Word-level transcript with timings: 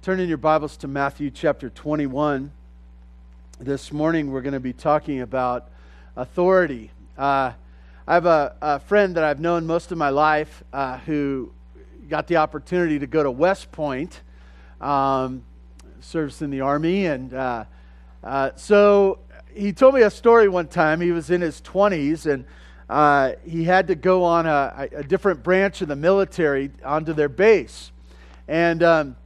Turn 0.00 0.20
in 0.20 0.28
your 0.28 0.38
Bibles 0.38 0.76
to 0.78 0.88
Matthew 0.88 1.28
chapter 1.28 1.70
21. 1.70 2.52
This 3.58 3.92
morning 3.92 4.30
we're 4.30 4.42
going 4.42 4.52
to 4.52 4.60
be 4.60 4.72
talking 4.72 5.22
about 5.22 5.70
authority. 6.14 6.92
Uh, 7.18 7.50
I 8.06 8.14
have 8.14 8.24
a, 8.24 8.54
a, 8.62 8.78
friend 8.78 9.16
that 9.16 9.24
I've 9.24 9.40
known 9.40 9.66
most 9.66 9.90
of 9.90 9.98
my 9.98 10.10
life 10.10 10.62
uh, 10.72 10.98
who 10.98 11.50
got 12.08 12.28
the 12.28 12.36
opportunity 12.36 13.00
to 13.00 13.08
go 13.08 13.24
to 13.24 13.30
West 13.30 13.72
Point, 13.72 14.20
um, 14.80 15.42
in 16.14 16.50
the 16.50 16.60
Army, 16.60 17.06
and 17.06 17.34
uh, 17.34 17.64
uh 18.22 18.50
so 18.54 19.18
he 19.52 19.72
told 19.72 19.94
me 19.96 20.02
a 20.02 20.10
story 20.10 20.48
one 20.48 20.68
time. 20.68 21.00
He 21.00 21.10
was 21.10 21.28
in 21.28 21.40
his 21.40 21.60
20s 21.62 22.32
and 22.32 22.44
uh, 22.88 23.32
he 23.44 23.64
had 23.64 23.88
to 23.88 23.96
go 23.96 24.22
on 24.22 24.46
a, 24.46 24.88
a, 24.92 25.02
different 25.02 25.42
branch 25.42 25.82
of 25.82 25.88
the 25.88 25.96
military 25.96 26.70
onto 26.84 27.12
their 27.12 27.28
base. 27.28 27.90
And 28.46 28.82
um, 28.84 29.16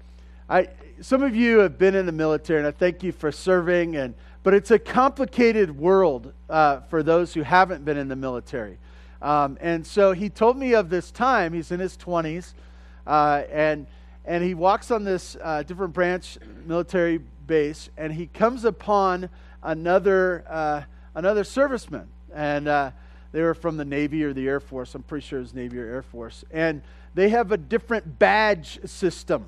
I, 0.52 0.68
some 1.00 1.22
of 1.22 1.34
you 1.34 1.60
have 1.60 1.78
been 1.78 1.94
in 1.94 2.04
the 2.04 2.12
military, 2.12 2.58
and 2.58 2.68
I 2.68 2.72
thank 2.72 3.02
you 3.02 3.10
for 3.10 3.32
serving. 3.32 3.96
And 3.96 4.12
but 4.43 4.52
it's 4.52 4.70
a 4.70 4.79
complicated 4.79 5.74
world 5.74 6.34
uh, 6.50 6.80
for 6.90 7.02
those 7.02 7.32
who 7.32 7.40
haven't 7.40 7.86
been 7.86 7.96
in 7.96 8.08
the 8.08 8.16
military. 8.16 8.76
Um, 9.22 9.57
and 9.62 9.86
so 9.86 10.12
he 10.12 10.29
told 10.29 10.58
me 10.58 10.74
of 10.74 10.90
this 10.90 11.10
time. 11.10 11.54
He's 11.54 11.70
in 11.70 11.80
his 11.80 11.96
20s, 11.96 12.52
uh, 13.07 13.44
and 13.50 13.86
and 14.26 14.44
he 14.44 14.52
walks 14.52 14.90
on 14.90 15.04
this 15.04 15.38
uh, 15.43 15.62
different 15.62 15.94
branch 15.94 16.36
military 16.66 17.16
base, 17.46 17.88
and 17.96 18.12
he 18.12 18.26
comes 18.26 18.66
upon 18.66 19.30
another 19.62 20.44
uh, 20.50 20.82
another 21.14 21.44
serviceman, 21.44 22.08
and 22.34 22.68
uh, 22.68 22.90
they 23.32 23.40
were 23.40 23.54
from 23.54 23.79
the 23.79 23.86
Navy 23.86 24.22
or 24.22 24.34
the 24.34 24.46
Air 24.46 24.60
Force. 24.60 24.94
I'm 24.94 25.02
pretty 25.02 25.26
sure 25.26 25.38
it 25.38 25.43
was 25.43 25.54
Navy 25.54 25.79
or 25.79 25.86
Air 25.86 26.02
Force, 26.02 26.44
and 26.50 26.82
they 27.14 27.30
have 27.30 27.52
a 27.52 27.57
different 27.57 28.18
badge 28.18 28.80
system. 28.84 29.46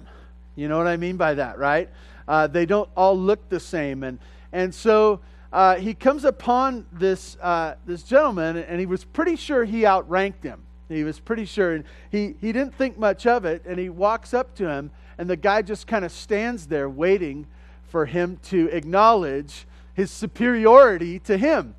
You 0.56 0.68
know 0.68 0.78
what 0.78 0.86
I 0.86 0.96
mean 0.96 1.16
by 1.16 1.34
that, 1.34 1.58
right? 1.58 1.88
Uh, 2.26 2.46
they 2.46 2.66
don't 2.66 2.88
all 2.96 3.18
look 3.18 3.48
the 3.48 3.60
same. 3.60 4.02
And, 4.02 4.18
and 4.52 4.74
so 4.74 5.20
uh, 5.52 5.76
he 5.76 5.94
comes 5.94 6.24
upon 6.24 6.86
this, 6.92 7.36
uh, 7.40 7.74
this 7.86 8.02
gentleman, 8.02 8.56
and 8.56 8.80
he 8.80 8.86
was 8.86 9.04
pretty 9.04 9.36
sure 9.36 9.64
he 9.64 9.84
outranked 9.84 10.42
him. 10.42 10.62
He 10.88 11.04
was 11.04 11.18
pretty 11.18 11.44
sure. 11.44 11.72
And 11.72 11.84
he, 12.10 12.34
he 12.40 12.52
didn't 12.52 12.74
think 12.74 12.98
much 12.98 13.26
of 13.26 13.44
it, 13.44 13.64
and 13.66 13.78
he 13.78 13.88
walks 13.88 14.34
up 14.34 14.54
to 14.56 14.68
him, 14.68 14.90
and 15.18 15.28
the 15.28 15.36
guy 15.36 15.62
just 15.62 15.86
kind 15.86 16.04
of 16.04 16.12
stands 16.12 16.66
there 16.66 16.88
waiting 16.88 17.46
for 17.84 18.06
him 18.06 18.38
to 18.44 18.68
acknowledge 18.70 19.66
his 19.94 20.10
superiority 20.10 21.18
to 21.20 21.36
him. 21.36 21.74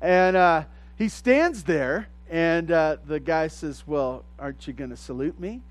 And 0.00 0.36
uh, 0.36 0.64
he 0.96 1.08
stands 1.08 1.64
there, 1.64 2.08
and 2.30 2.70
uh, 2.70 2.96
the 3.04 3.20
guy 3.20 3.48
says, 3.48 3.84
Well, 3.86 4.24
aren't 4.38 4.66
you 4.66 4.72
going 4.72 4.90
to 4.90 4.96
salute 4.96 5.38
me? 5.38 5.62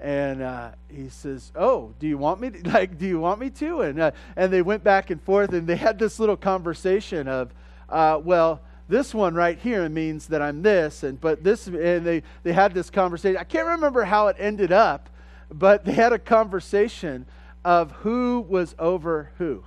And 0.00 0.42
uh, 0.42 0.70
he 0.88 1.08
says, 1.08 1.52
"Oh, 1.54 1.92
do 1.98 2.06
you 2.06 2.18
want 2.18 2.40
me 2.40 2.50
to, 2.50 2.70
like? 2.70 2.98
Do 2.98 3.06
you 3.06 3.20
want 3.20 3.40
me 3.40 3.50
to?" 3.50 3.82
And 3.82 4.00
uh, 4.00 4.10
and 4.36 4.52
they 4.52 4.62
went 4.62 4.84
back 4.84 5.10
and 5.10 5.22
forth, 5.22 5.52
and 5.52 5.66
they 5.66 5.76
had 5.76 5.98
this 5.98 6.18
little 6.18 6.36
conversation 6.36 7.28
of, 7.28 7.52
uh, 7.88 8.20
"Well, 8.22 8.60
this 8.88 9.14
one 9.14 9.34
right 9.34 9.58
here 9.58 9.88
means 9.88 10.26
that 10.28 10.42
I'm 10.42 10.62
this, 10.62 11.02
and 11.02 11.20
but 11.20 11.42
this," 11.44 11.66
and 11.66 12.04
they 12.04 12.22
they 12.42 12.52
had 12.52 12.74
this 12.74 12.90
conversation. 12.90 13.38
I 13.38 13.44
can't 13.44 13.66
remember 13.66 14.04
how 14.04 14.28
it 14.28 14.36
ended 14.38 14.72
up, 14.72 15.08
but 15.50 15.84
they 15.84 15.92
had 15.92 16.12
a 16.12 16.18
conversation 16.18 17.26
of 17.64 17.92
who 17.92 18.44
was 18.48 18.74
over 18.78 19.30
who. 19.38 19.62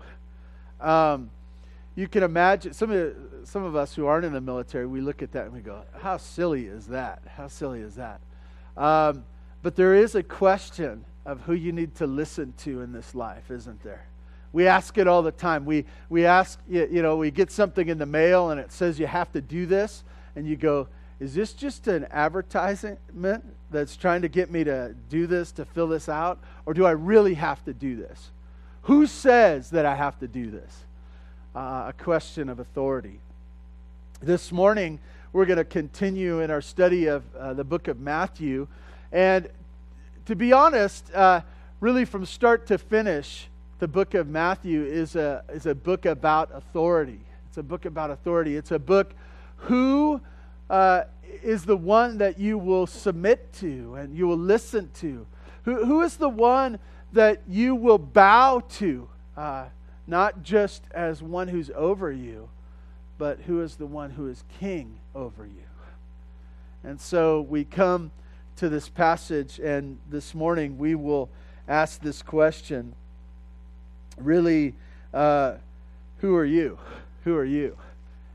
Um, 0.79 1.31
you 1.95 2.07
can 2.07 2.21
imagine 2.21 2.73
some 2.73 2.91
of 2.91 3.15
some 3.45 3.63
of 3.63 3.75
us 3.75 3.95
who 3.95 4.05
aren't 4.05 4.25
in 4.25 4.33
the 4.33 4.41
military. 4.41 4.85
We 4.85 5.01
look 5.01 5.23
at 5.23 5.31
that 5.31 5.45
and 5.45 5.53
we 5.53 5.61
go, 5.61 5.81
"How 5.99 6.17
silly 6.17 6.67
is 6.67 6.87
that? 6.87 7.23
How 7.35 7.47
silly 7.47 7.79
is 7.79 7.95
that?" 7.95 8.19
Um, 8.75 9.23
but 9.67 9.75
there 9.75 9.95
is 9.95 10.15
a 10.15 10.23
question 10.23 11.03
of 11.25 11.41
who 11.41 11.51
you 11.51 11.73
need 11.73 11.93
to 11.95 12.07
listen 12.07 12.53
to 12.59 12.79
in 12.79 12.93
this 12.93 13.13
life, 13.13 13.51
isn't 13.51 13.83
there? 13.83 14.05
We 14.53 14.65
ask 14.65 14.97
it 14.97 15.09
all 15.09 15.21
the 15.21 15.33
time. 15.33 15.65
We, 15.65 15.83
we 16.07 16.25
ask, 16.25 16.57
you 16.69 17.01
know, 17.01 17.17
we 17.17 17.31
get 17.31 17.51
something 17.51 17.89
in 17.89 17.97
the 17.97 18.05
mail 18.05 18.49
and 18.49 18.61
it 18.61 18.71
says 18.71 18.97
you 18.97 19.07
have 19.07 19.29
to 19.33 19.41
do 19.41 19.65
this, 19.65 20.05
and 20.37 20.47
you 20.47 20.55
go, 20.55 20.87
is 21.19 21.35
this 21.35 21.51
just 21.51 21.89
an 21.89 22.07
advertisement 22.11 23.43
that's 23.69 23.97
trying 23.97 24.21
to 24.21 24.29
get 24.29 24.49
me 24.49 24.63
to 24.63 24.95
do 25.09 25.27
this, 25.27 25.51
to 25.51 25.65
fill 25.65 25.89
this 25.89 26.07
out? 26.07 26.39
Or 26.65 26.73
do 26.73 26.85
I 26.85 26.91
really 26.91 27.33
have 27.33 27.61
to 27.65 27.73
do 27.73 27.97
this? 27.97 28.29
Who 28.83 29.05
says 29.05 29.71
that 29.71 29.85
I 29.85 29.95
have 29.95 30.17
to 30.19 30.29
do 30.29 30.49
this? 30.49 30.85
Uh, 31.53 31.87
a 31.89 31.93
question 31.93 32.47
of 32.47 32.61
authority. 32.61 33.19
This 34.21 34.49
morning, 34.49 34.99
we're 35.33 35.45
going 35.45 35.57
to 35.57 35.65
continue 35.65 36.39
in 36.39 36.51
our 36.51 36.61
study 36.61 37.07
of 37.07 37.23
uh, 37.35 37.53
the 37.53 37.65
book 37.65 37.89
of 37.89 37.99
Matthew. 37.99 38.69
And 39.11 39.49
to 40.27 40.35
be 40.35 40.51
honest, 40.51 41.09
uh, 41.13 41.39
really 41.79 42.03
from 42.03 42.25
start 42.25 42.67
to 42.67 42.77
finish, 42.77 43.47
the 43.79 43.87
book 43.87 44.13
of 44.13 44.27
Matthew 44.27 44.83
is 44.83 45.15
a, 45.15 45.41
is 45.47 45.65
a 45.65 45.73
book 45.73 46.05
about 46.05 46.49
authority. 46.53 47.21
It's 47.47 47.57
a 47.57 47.63
book 47.63 47.85
about 47.85 48.11
authority. 48.11 48.57
It's 48.57 48.71
a 48.71 48.79
book 48.79 49.13
who 49.55 50.19
uh, 50.69 51.03
is 51.41 51.63
the 51.63 51.77
one 51.77 52.17
that 52.17 52.37
you 52.37 52.57
will 52.57 52.85
submit 52.87 53.53
to 53.53 53.95
and 53.95 54.17
you 54.17 54.27
will 54.27 54.37
listen 54.37 54.89
to. 54.95 55.25
Who, 55.63 55.85
who 55.85 56.01
is 56.01 56.17
the 56.17 56.27
one 56.27 56.77
that 57.13 57.43
you 57.47 57.73
will 57.73 57.97
bow 57.97 58.63
to, 58.71 59.07
uh, 59.37 59.67
not 60.07 60.43
just 60.43 60.83
as 60.91 61.23
one 61.23 61.47
who's 61.47 61.71
over 61.73 62.11
you, 62.11 62.49
but 63.17 63.39
who 63.47 63.61
is 63.61 63.77
the 63.77 63.87
one 63.87 64.09
who 64.09 64.27
is 64.27 64.43
king 64.59 64.99
over 65.15 65.45
you. 65.45 65.63
And 66.83 66.99
so 66.99 67.39
we 67.39 67.63
come 67.63 68.11
to 68.57 68.69
this 68.69 68.89
passage, 68.89 69.59
and 69.59 69.99
this 70.09 70.33
morning 70.33 70.79
we 70.79 70.95
will 70.95 71.29
ask 71.67 72.01
this 72.01 72.23
question 72.23 72.95
really, 74.17 74.73
uh, 75.13 75.53
who 76.19 76.35
are 76.35 76.45
you? 76.45 76.79
Who 77.23 77.35
are 77.35 77.45
you? 77.45 77.77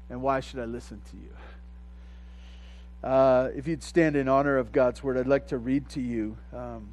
And 0.08 0.22
why 0.22 0.38
should 0.38 0.60
I 0.60 0.64
listen 0.64 1.02
to 1.10 1.16
you? 1.16 3.08
Uh, 3.08 3.50
if 3.56 3.66
you'd 3.66 3.82
stand 3.82 4.14
in 4.14 4.28
honor 4.28 4.58
of 4.58 4.70
God's 4.70 5.02
word, 5.02 5.18
I'd 5.18 5.26
like 5.26 5.48
to 5.48 5.58
read 5.58 5.88
to 5.90 6.00
you. 6.00 6.36
Um, 6.54 6.88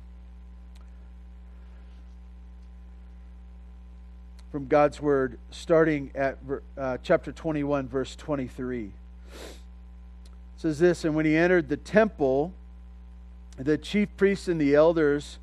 from 4.52 4.68
God's 4.68 5.00
word, 5.00 5.38
starting 5.52 6.10
at 6.16 6.40
uh, 6.76 6.98
chapter 7.04 7.32
21, 7.32 7.88
verse 7.88 8.16
23. 8.16 8.86
It 8.86 8.92
says 10.58 10.80
this 10.80 11.06
And 11.06 11.14
when 11.14 11.28
he 11.28 11.36
entered 11.36 11.70
the 11.70 11.78
temple, 11.78 12.54
the 13.60 13.78
chief 13.78 14.10
priests 14.16 14.48
and 14.48 14.60
the 14.60 14.74
elders 14.74 15.38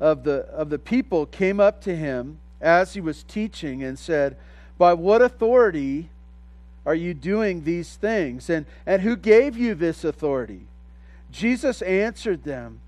of 0.00 0.24
the, 0.24 0.46
of 0.46 0.68
the 0.68 0.78
people 0.78 1.26
came 1.26 1.60
up 1.60 1.80
to 1.82 1.94
him 1.94 2.38
as 2.60 2.94
he 2.94 3.00
was 3.00 3.22
teaching 3.22 3.82
and 3.82 3.98
said, 3.98 4.36
By 4.78 4.94
what 4.94 5.22
authority 5.22 6.10
are 6.84 6.94
you 6.94 7.14
doing 7.14 7.62
these 7.62 7.94
things? 7.94 8.50
And, 8.50 8.66
and 8.84 9.02
who 9.02 9.16
gave 9.16 9.56
you 9.56 9.74
this 9.74 10.02
authority? 10.04 10.62
Jesus 11.30 11.80
answered 11.82 12.42
them, 12.42 12.80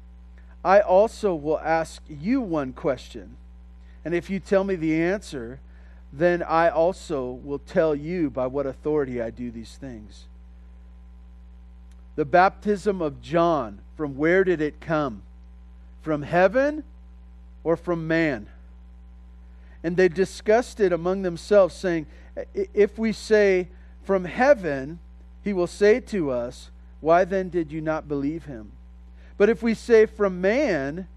I 0.64 0.80
also 0.80 1.34
will 1.34 1.60
ask 1.60 2.02
you 2.08 2.40
one 2.40 2.72
question. 2.72 3.36
And 4.04 4.14
if 4.14 4.28
you 4.28 4.40
tell 4.40 4.64
me 4.64 4.74
the 4.74 5.00
answer, 5.00 5.60
then 6.12 6.42
I 6.42 6.68
also 6.68 7.30
will 7.30 7.58
tell 7.58 7.94
you 7.94 8.30
by 8.30 8.46
what 8.46 8.66
authority 8.66 9.20
I 9.20 9.30
do 9.30 9.50
these 9.50 9.76
things. 9.76 10.24
The 12.16 12.24
baptism 12.24 13.02
of 13.02 13.20
John, 13.20 13.80
from 13.96 14.16
where 14.16 14.44
did 14.44 14.60
it 14.60 14.80
come? 14.80 15.22
From 16.02 16.22
heaven 16.22 16.84
or 17.62 17.76
from 17.76 18.06
man? 18.06 18.48
And 19.82 19.96
they 19.96 20.08
discussed 20.08 20.80
it 20.80 20.92
among 20.92 21.22
themselves, 21.22 21.74
saying, 21.74 22.06
If 22.54 22.98
we 22.98 23.12
say 23.12 23.68
from 24.04 24.24
heaven, 24.24 24.98
he 25.42 25.52
will 25.52 25.66
say 25.66 26.00
to 26.00 26.30
us, 26.30 26.70
Why 27.00 27.24
then 27.24 27.50
did 27.50 27.70
you 27.70 27.80
not 27.80 28.08
believe 28.08 28.44
him? 28.46 28.72
But 29.36 29.50
if 29.50 29.62
we 29.62 29.74
say 29.74 30.06
from 30.06 30.40
man, 30.40 31.08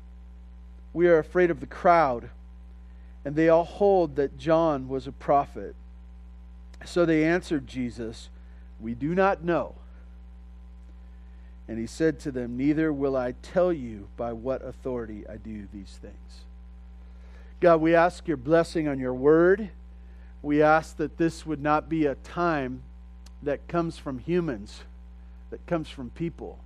we 0.94 1.08
are 1.08 1.20
afraid 1.20 1.52
of 1.52 1.60
the 1.60 1.68
crowd. 1.68 2.30
And 3.24 3.36
they 3.36 3.50
all 3.50 3.66
hold 3.66 4.16
that 4.16 4.38
John 4.38 4.88
was 4.88 5.06
a 5.06 5.12
prophet. 5.12 5.76
So 6.86 7.06
they 7.06 7.24
answered 7.24 7.68
Jesus, 7.68 8.30
We 8.80 8.94
do 8.94 9.14
not 9.14 9.44
know. 9.44 9.76
And 11.68 11.78
he 11.78 11.88
said 11.88 12.20
to 12.22 12.32
them, 12.32 12.56
Neither 12.56 12.94
will 12.94 13.16
I 13.16 13.34
tell 13.42 13.74
you 13.74 14.08
by 14.16 14.34
what 14.34 14.64
authority 14.66 15.26
I 15.28 15.38
do 15.38 15.68
these 15.74 16.00
things. 16.02 16.46
God, 17.60 17.82
we 17.82 17.96
ask 17.96 18.28
your 18.28 18.38
blessing 18.38 18.88
on 18.88 19.00
your 19.00 19.14
word. 19.14 19.70
We 20.42 20.62
ask 20.62 20.98
that 20.98 21.18
this 21.18 21.46
would 21.46 21.62
not 21.62 21.90
be 21.90 22.06
a 22.06 22.16
time 22.16 22.84
that 23.44 23.68
comes 23.68 23.98
from 23.98 24.20
humans, 24.20 24.84
that 25.50 25.66
comes 25.66 25.90
from 25.90 26.10
people, 26.12 26.60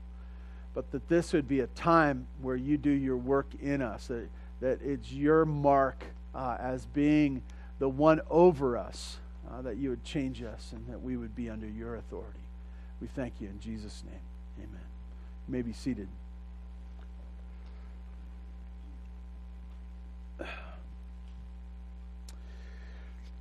but 0.74 0.92
that 0.92 1.08
this 1.10 1.34
would 1.34 1.48
be 1.48 1.62
a 1.62 1.68
time 1.68 2.28
where 2.42 2.56
you 2.56 2.78
do 2.78 2.92
your 2.92 3.18
work 3.18 3.48
in 3.62 3.82
us, 3.82 4.08
that, 4.08 4.30
that 4.60 4.82
it's 4.84 5.12
your 5.12 5.46
mark 5.46 6.04
uh, 6.36 6.58
as 6.60 6.86
being 6.88 7.42
the 7.80 7.90
one 7.90 8.22
over 8.30 8.78
us, 8.78 9.18
uh, 9.50 9.62
that 9.62 9.78
you 9.78 9.90
would 9.90 10.04
change 10.04 10.44
us 10.44 10.72
and 10.74 10.88
that 10.88 11.02
we 11.02 11.18
would 11.18 11.36
be 11.36 11.50
under 11.50 11.68
your 11.68 11.96
authority. 11.96 12.40
We 13.00 13.08
thank 13.08 13.34
you 13.40 13.48
in 13.48 13.60
Jesus' 13.60 14.04
name. 14.06 14.20
You 15.52 15.58
may 15.58 15.64
be 15.64 15.74
seated. 15.74 16.08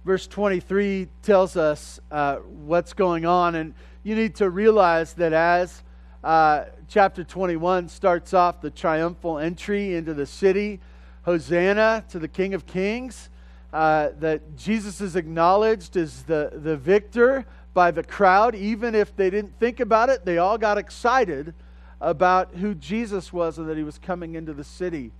verse 0.05 0.27
23 0.27 1.07
tells 1.23 1.57
us 1.57 2.01
uh, 2.11 2.39
what's 2.67 2.95
going 2.95 3.27
on, 3.27 3.55
and 3.55 3.75
you 4.03 4.17
need 4.17 4.35
to 4.35 4.51
realize 4.51 5.13
that 5.13 5.33
as 5.33 5.85
uh, 6.25 6.65
chapter 6.89 7.23
21 7.23 7.89
starts 7.89 8.35
off 8.35 8.61
the 8.61 8.71
triumphal 8.71 9.39
entry 9.39 9.95
into 9.95 10.13
the 10.13 10.27
city, 10.27 10.81
Hosanna 11.23 12.05
to 12.09 12.19
the 12.19 12.27
King 12.27 12.55
of 12.55 12.67
Kings, 12.67 13.29
uh, 13.73 14.09
that 14.19 14.57
Jesus 14.57 15.01
is 15.01 15.15
acknowledged 15.15 15.97
as 15.97 16.25
the, 16.25 16.51
the 16.55 16.77
victor 16.77 17.47
by 17.73 17.93
the 17.93 18.03
crowd. 18.03 18.57
Even 18.57 18.97
if 18.97 19.15
they 19.15 19.31
didn't 19.31 19.57
think 19.61 19.79
about 19.79 20.09
it, 20.09 20.25
they 20.25 20.39
all 20.39 20.59
got 20.59 20.77
excited 20.77 21.55
about 22.01 22.55
who 22.55 22.75
Jesus 22.75 23.33
was 23.33 23.59
and 23.59 23.69
that 23.69 23.77
he 23.77 23.83
was 23.83 23.99
coming 23.99 24.35
into 24.35 24.53
the 24.53 24.65
city. 24.65 25.13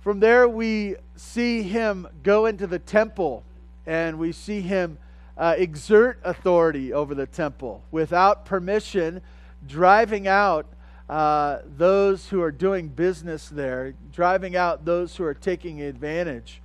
From 0.00 0.20
there, 0.20 0.48
we 0.48 0.96
see 1.16 1.62
him 1.62 2.06
go 2.22 2.46
into 2.46 2.66
the 2.66 2.78
temple 2.78 3.44
and 3.86 4.18
we 4.18 4.32
see 4.32 4.60
him 4.60 4.98
uh, 5.36 5.54
exert 5.56 6.18
authority 6.24 6.92
over 6.92 7.14
the 7.14 7.26
temple 7.26 7.82
without 7.90 8.44
permission, 8.44 9.20
driving 9.66 10.26
out 10.26 10.66
uh, 11.08 11.58
those 11.76 12.28
who 12.28 12.42
are 12.42 12.50
doing 12.50 12.88
business 12.88 13.48
there, 13.48 13.94
driving 14.12 14.56
out 14.56 14.84
those 14.84 15.16
who 15.16 15.24
are 15.24 15.34
taking 15.34 15.82
advantage. 15.82 16.60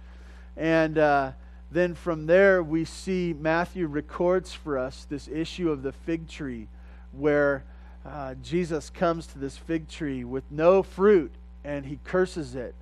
And 0.57 0.97
uh, 0.97 1.31
then 1.71 1.95
from 1.95 2.25
there, 2.25 2.63
we 2.63 2.85
see 2.85 3.35
Matthew 3.39 3.88
records 3.88 4.53
for 4.53 4.77
us 4.77 5.06
this 5.09 5.27
issue 5.27 5.69
of 5.69 5.83
the 5.83 5.91
fig 5.91 6.27
tree, 6.27 6.67
where 7.12 7.63
uh, 8.06 8.36
Jesus 8.36 8.89
comes 8.89 9.27
to 9.27 9.39
this 9.39 9.57
fig 9.57 9.88
tree 9.88 10.24
with 10.24 10.44
no 10.50 10.81
fruit 10.81 11.31
and 11.63 11.86
he 11.86 12.00
curses 12.03 12.56
it 12.56 12.74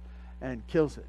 and 0.41 0.65
kills 0.67 0.97
it. 0.97 1.05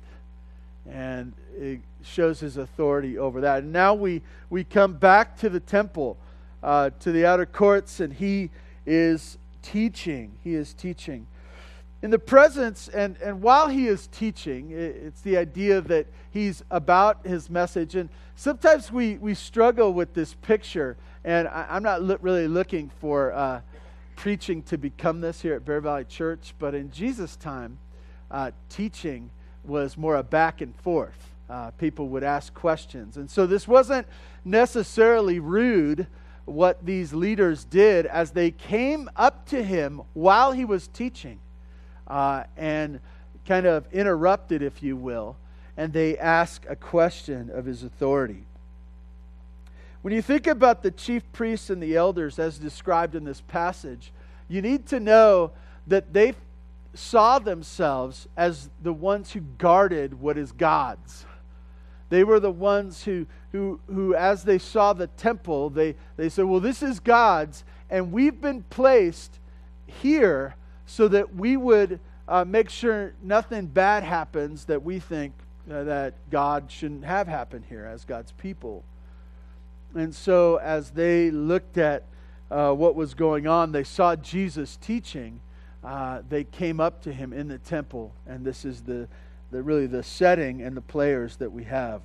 And 0.89 1.33
it 1.57 1.81
shows 2.03 2.41
his 2.41 2.57
authority 2.57 3.19
over 3.19 3.43
that. 3.43 3.63
And 3.63 3.73
now 3.73 3.95
we, 3.95 4.23
we 4.49 4.65
come 4.65 4.95
back 4.95 5.39
to 5.39 5.49
the 5.49 5.61
temple, 5.61 6.17
uh, 6.63 6.91
to 7.01 7.13
the 7.13 7.27
outer 7.27 7.47
courts, 7.47 8.01
and 8.01 8.13
he 8.13 8.51
is 8.87 9.39
teaching. 9.63 10.33
He 10.43 10.55
is 10.55 10.73
teaching. 10.73 11.27
In 12.03 12.11
the 12.11 12.19
presence, 12.19 12.89
and, 12.89 13.17
and 13.23 13.43
while 13.43 13.69
he 13.69 13.87
is 13.87 14.07
teaching, 14.07 14.71
it's 14.71 15.21
the 15.21 15.37
idea 15.37 15.83
that 15.83 16.07
he's 16.31 16.65
about 16.71 17.27
his 17.27 17.51
message. 17.51 17.95
And 17.95 18.09
sometimes 18.37 18.91
we, 18.91 19.19
we 19.19 19.35
struggle 19.35 19.93
with 19.93 20.15
this 20.15 20.33
picture, 20.35 20.97
and 21.25 21.47
I, 21.47 21.77
am 21.77 21.83
not 21.83 22.03
lo- 22.03 22.19
really 22.23 22.49
looking 22.49 22.91
for 23.01 23.33
uh, 23.35 23.61
preaching 24.17 24.63
to 24.65 24.77
become 24.79 25.21
this 25.21 25.41
here 25.41 25.55
at 25.55 25.65
Bear 25.65 25.81
Valley 25.81 26.05
Church, 26.05 26.55
but 26.59 26.75
in 26.75 26.91
Jesus' 26.91 27.37
time, 27.37 27.79
uh, 28.31 28.51
teaching 28.69 29.31
was 29.65 29.97
more 29.97 30.17
a 30.17 30.23
back 30.23 30.61
and 30.61 30.75
forth. 30.77 31.35
Uh, 31.49 31.71
people 31.73 32.09
would 32.09 32.23
ask 32.23 32.55
questions. 32.55 33.17
And 33.17 33.31
so 33.31 33.47
this 33.47 33.67
wasn't 33.67 34.07
necessarily 34.45 35.41
rude 35.41 36.07
what 36.45 36.85
these 36.85 37.13
leaders 37.13 37.65
did 37.65 38.07
as 38.07 38.31
they 38.31 38.51
came 38.51 39.11
up 39.17 39.47
to 39.47 39.63
him 39.63 40.03
while 40.13 40.53
he 40.53 40.65
was 40.65 40.89
teaching 40.89 41.39
uh, 42.07 42.45
and 42.57 43.01
kind 43.47 43.67
of 43.67 43.87
interrupted, 43.93 44.63
if 44.63 44.83
you 44.83 44.97
will, 44.97 45.37
and 45.77 45.93
they 45.93 46.19
ask 46.19 46.65
a 46.69 46.77
question 46.77 47.51
of 47.51 47.65
his 47.65 47.83
authority. 47.83 48.45
When 50.03 50.15
you 50.15 50.23
think 50.23 50.47
about 50.47 50.83
the 50.83 50.91
chief 50.91 51.31
priests 51.33 51.69
and 51.69 51.83
the 51.83 51.97
elders 51.97 52.39
as 52.39 52.59
described 52.59 53.15
in 53.15 53.25
this 53.25 53.43
passage, 53.43 54.13
you 54.49 54.63
need 54.63 54.87
to 54.87 54.99
know 54.99 55.53
that 55.87 56.13
they 56.13 56.35
saw 56.95 57.39
themselves 57.39 58.27
as 58.37 58.71
the 58.83 58.93
ones 58.93 59.33
who 59.33 59.41
guarded 59.41 60.21
what 60.21 60.39
is 60.39 60.53
God's. 60.53 61.27
They 62.09 62.25
were 62.25 62.41
the 62.41 62.51
ones 62.51 63.05
who, 63.05 63.27
who, 63.53 63.79
who 63.87 64.15
as 64.15 64.43
they 64.43 64.59
saw 64.59 64.93
the 64.93 65.07
temple, 65.07 65.71
they, 65.71 65.95
they 66.17 66.29
said, 66.29 66.47
Well, 66.47 66.61
this 66.61 66.83
is 66.83 66.99
God's, 66.99 67.65
and 67.89 68.11
we've 68.11 68.41
been 68.41 68.63
placed 68.65 69.39
here 69.87 70.57
so 70.87 71.09
that 71.09 71.37
we 71.37 71.57
would 71.57 72.01
uh, 72.27 72.45
make 72.45 72.71
sure 72.71 73.13
nothing 73.23 73.67
bad 73.67 74.03
happens 74.03 74.65
that 74.65 74.83
we 74.83 74.99
think 74.99 75.35
uh, 75.71 75.85
that 75.85 76.15
God 76.31 76.71
shouldn't 76.71 77.05
have 77.05 77.29
happened 77.29 77.65
here 77.69 77.85
as 77.85 78.05
God's 78.05 78.33
people. 78.33 78.83
And 79.95 80.15
so, 80.15 80.57
as 80.57 80.91
they 80.91 81.31
looked 81.31 81.79
at 81.79 82.05
uh, 82.51 82.73
what 82.73 82.95
was 82.95 83.15
going 83.15 83.47
on, 83.47 83.73
they 83.73 83.85
saw 83.85 84.17
Jesus 84.17 84.77
teaching 84.77 85.41
uh, 85.83 86.21
they 86.29 86.45
came 86.45 86.79
up 86.79 87.03
to 87.03 87.13
him 87.13 87.33
in 87.33 87.49
the 87.49 87.59
temple, 87.59 88.13
and 88.27 88.45
this 88.45 88.65
is 88.65 88.83
the, 88.83 89.09
the 89.51 89.63
really 89.63 89.87
the 89.87 90.03
setting 90.03 90.61
and 90.63 90.77
the 90.77 90.83
players 90.83 91.37
that 91.37 91.51
we 91.51 91.65
have. 91.65 92.03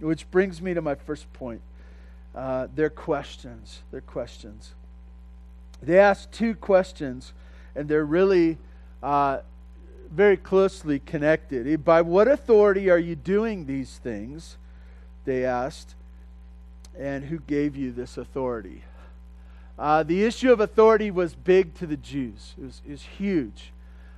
Which 0.00 0.28
brings 0.30 0.60
me 0.60 0.74
to 0.74 0.82
my 0.82 0.94
first 0.94 1.32
point. 1.32 1.60
Uh, 2.34 2.68
their 2.74 2.90
questions. 2.90 3.82
Their 3.90 4.00
questions. 4.00 4.74
They 5.82 5.98
asked 5.98 6.32
two 6.32 6.54
questions, 6.54 7.32
and 7.76 7.88
they're 7.88 8.04
really 8.04 8.58
uh, 9.02 9.38
very 10.10 10.36
closely 10.36 10.98
connected. 10.98 11.84
By 11.84 12.02
what 12.02 12.26
authority 12.26 12.90
are 12.90 12.98
you 12.98 13.14
doing 13.14 13.66
these 13.66 13.98
things? 13.98 14.56
They 15.24 15.44
asked. 15.44 15.94
And 16.96 17.24
who 17.24 17.38
gave 17.40 17.76
you 17.76 17.92
this 17.92 18.16
authority? 18.16 18.82
Uh, 19.78 20.02
the 20.02 20.24
issue 20.24 20.52
of 20.52 20.60
authority 20.60 21.10
was 21.10 21.34
big 21.34 21.74
to 21.74 21.86
the 21.86 21.96
Jews, 21.96 22.54
it 22.58 22.64
was, 22.64 22.82
it 22.86 22.90
was 22.90 23.02
huge. 23.02 23.72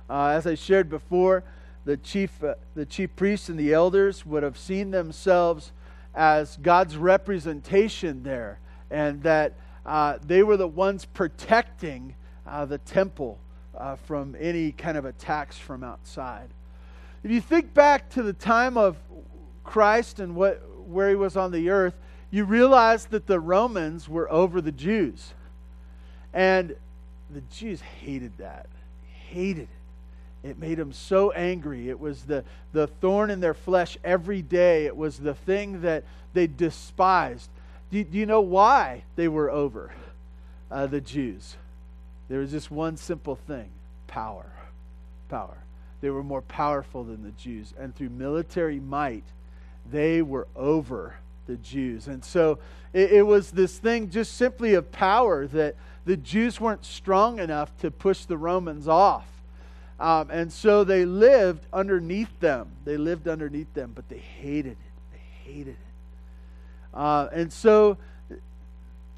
Uh, 0.09 0.27
as 0.27 0.47
I 0.47 0.55
shared 0.55 0.89
before, 0.89 1.43
the 1.85 1.97
chief, 1.97 2.43
uh, 2.43 2.55
the 2.75 2.85
chief 2.85 3.15
priests 3.15 3.47
and 3.49 3.59
the 3.59 3.73
elders 3.73 4.25
would 4.25 4.43
have 4.43 4.57
seen 4.57 4.91
themselves 4.91 5.71
as 6.13 6.57
God's 6.61 6.97
representation 6.97 8.23
there, 8.23 8.59
and 8.89 9.21
that 9.23 9.53
uh, 9.85 10.17
they 10.25 10.43
were 10.43 10.57
the 10.57 10.67
ones 10.67 11.05
protecting 11.05 12.15
uh, 12.45 12.65
the 12.65 12.77
temple 12.79 13.39
uh, 13.77 13.95
from 13.95 14.35
any 14.39 14.71
kind 14.71 14.97
of 14.97 15.05
attacks 15.05 15.57
from 15.57 15.83
outside. 15.83 16.49
If 17.23 17.31
you 17.31 17.39
think 17.39 17.73
back 17.73 18.09
to 18.11 18.23
the 18.23 18.33
time 18.33 18.77
of 18.77 18.97
Christ 19.63 20.19
and 20.19 20.35
what, 20.35 20.61
where 20.87 21.09
he 21.09 21.15
was 21.15 21.37
on 21.37 21.51
the 21.51 21.69
earth, 21.69 21.95
you 22.31 22.45
realize 22.45 23.05
that 23.07 23.27
the 23.27 23.39
Romans 23.39 24.07
were 24.07 24.31
over 24.31 24.61
the 24.61 24.71
Jews. 24.71 25.33
And 26.33 26.75
the 27.29 27.41
Jews 27.53 27.81
hated 27.81 28.37
that, 28.37 28.67
hated 29.29 29.63
it. 29.63 30.47
It 30.47 30.57
made 30.57 30.77
them 30.79 30.91
so 30.91 31.31
angry. 31.31 31.89
It 31.89 31.99
was 31.99 32.23
the, 32.23 32.43
the 32.73 32.87
thorn 32.87 33.29
in 33.29 33.41
their 33.41 33.53
flesh 33.53 33.97
every 34.03 34.41
day. 34.41 34.85
It 34.85 34.97
was 34.97 35.19
the 35.19 35.35
thing 35.35 35.81
that 35.81 36.03
they 36.33 36.47
despised. 36.47 37.49
Do, 37.91 38.03
do 38.03 38.17
you 38.17 38.25
know 38.25 38.41
why 38.41 39.03
they 39.15 39.27
were 39.27 39.51
over 39.51 39.91
uh, 40.71 40.87
the 40.87 41.01
Jews? 41.01 41.57
There 42.27 42.39
was 42.39 42.49
just 42.51 42.71
one 42.71 42.97
simple 42.97 43.35
thing 43.35 43.69
power. 44.07 44.51
Power. 45.29 45.57
They 45.99 46.09
were 46.09 46.23
more 46.23 46.41
powerful 46.41 47.03
than 47.03 47.23
the 47.23 47.31
Jews. 47.31 47.73
And 47.77 47.95
through 47.95 48.09
military 48.09 48.79
might, 48.79 49.23
they 49.91 50.21
were 50.21 50.47
over 50.55 51.15
the 51.47 51.57
Jews. 51.57 52.07
And 52.07 52.23
so 52.23 52.59
it, 52.93 53.11
it 53.11 53.21
was 53.23 53.51
this 53.51 53.77
thing 53.77 54.09
just 54.09 54.35
simply 54.35 54.73
of 54.73 54.91
power 54.91 55.47
that 55.47 55.75
the 56.05 56.17
Jews 56.17 56.59
weren't 56.59 56.85
strong 56.85 57.39
enough 57.39 57.75
to 57.79 57.91
push 57.91 58.25
the 58.25 58.37
Romans 58.37 58.87
off. 58.87 59.27
Um, 59.99 60.31
and 60.31 60.51
so 60.51 60.83
they 60.83 61.05
lived 61.05 61.65
underneath 61.71 62.39
them. 62.39 62.71
They 62.85 62.97
lived 62.97 63.27
underneath 63.27 63.71
them, 63.73 63.91
but 63.93 64.09
they 64.09 64.17
hated 64.17 64.71
it. 64.71 64.77
They 65.11 65.51
hated 65.51 65.67
it. 65.67 65.77
Uh, 66.93 67.27
and 67.31 67.53
so 67.53 67.97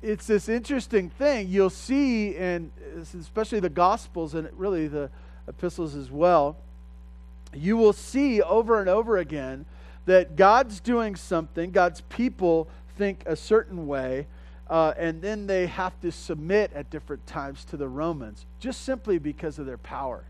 it's 0.01 0.27
this 0.27 0.49
interesting 0.49 1.09
thing 1.09 1.47
you'll 1.47 1.69
see 1.69 2.35
in 2.35 2.71
especially 3.17 3.61
the 3.61 3.69
Gospels 3.69 4.33
and 4.33 4.49
really 4.57 4.87
the 4.87 5.09
epistles 5.47 5.95
as 5.95 6.11
well. 6.11 6.57
You 7.53 7.77
will 7.77 7.93
see 7.93 8.41
over 8.41 8.79
and 8.79 8.89
over 8.89 9.17
again 9.17 9.65
that 10.05 10.35
God's 10.35 10.79
doing 10.79 11.15
something, 11.15 11.71
God's 11.71 12.01
people 12.01 12.67
think 12.97 13.23
a 13.25 13.35
certain 13.35 13.87
way, 13.87 14.27
uh, 14.69 14.93
and 14.97 15.21
then 15.21 15.47
they 15.47 15.67
have 15.67 15.99
to 16.01 16.11
submit 16.11 16.71
at 16.73 16.89
different 16.89 17.25
times 17.27 17.65
to 17.65 17.77
the 17.77 17.87
Romans, 17.87 18.45
just 18.59 18.81
simply 18.81 19.17
because 19.17 19.59
of 19.59 19.65
their 19.65 19.77
power. 19.77 20.23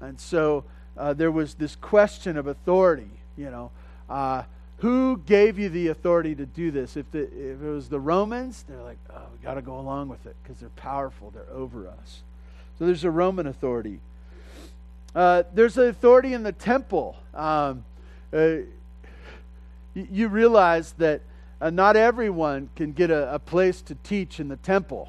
And 0.00 0.18
so 0.18 0.64
uh, 0.96 1.12
there 1.14 1.30
was 1.30 1.54
this 1.54 1.76
question 1.76 2.36
of 2.36 2.46
authority, 2.46 3.10
you 3.36 3.50
know. 3.50 3.70
Uh, 4.08 4.42
who 4.78 5.20
gave 5.26 5.58
you 5.58 5.68
the 5.68 5.88
authority 5.88 6.34
to 6.36 6.46
do 6.46 6.70
this? 6.70 6.96
If, 6.96 7.10
the, 7.10 7.22
if 7.22 7.60
it 7.62 7.70
was 7.70 7.88
the 7.88 7.98
Romans, 7.98 8.64
they're 8.68 8.82
like, 8.82 8.98
oh, 9.10 9.22
we 9.32 9.44
got 9.44 9.54
to 9.54 9.62
go 9.62 9.78
along 9.78 10.08
with 10.08 10.24
it 10.24 10.36
because 10.42 10.60
they're 10.60 10.68
powerful, 10.70 11.30
they're 11.30 11.50
over 11.52 11.88
us. 11.88 12.22
So 12.78 12.86
there's 12.86 13.02
a 13.02 13.10
Roman 13.10 13.48
authority. 13.48 13.98
Uh, 15.14 15.42
there's 15.52 15.76
an 15.78 15.88
authority 15.88 16.32
in 16.32 16.44
the 16.44 16.52
temple. 16.52 17.16
Um, 17.34 17.84
uh, 18.32 18.58
you 20.10 20.28
realize 20.28 20.92
that 20.98 21.22
uh, 21.60 21.70
not 21.70 21.96
everyone 21.96 22.70
can 22.76 22.92
get 22.92 23.10
a, 23.10 23.34
a, 23.34 23.38
place 23.38 23.82
to 23.82 23.94
teach 23.96 24.38
in 24.38 24.48
the 24.48 24.56
temple. 24.56 25.08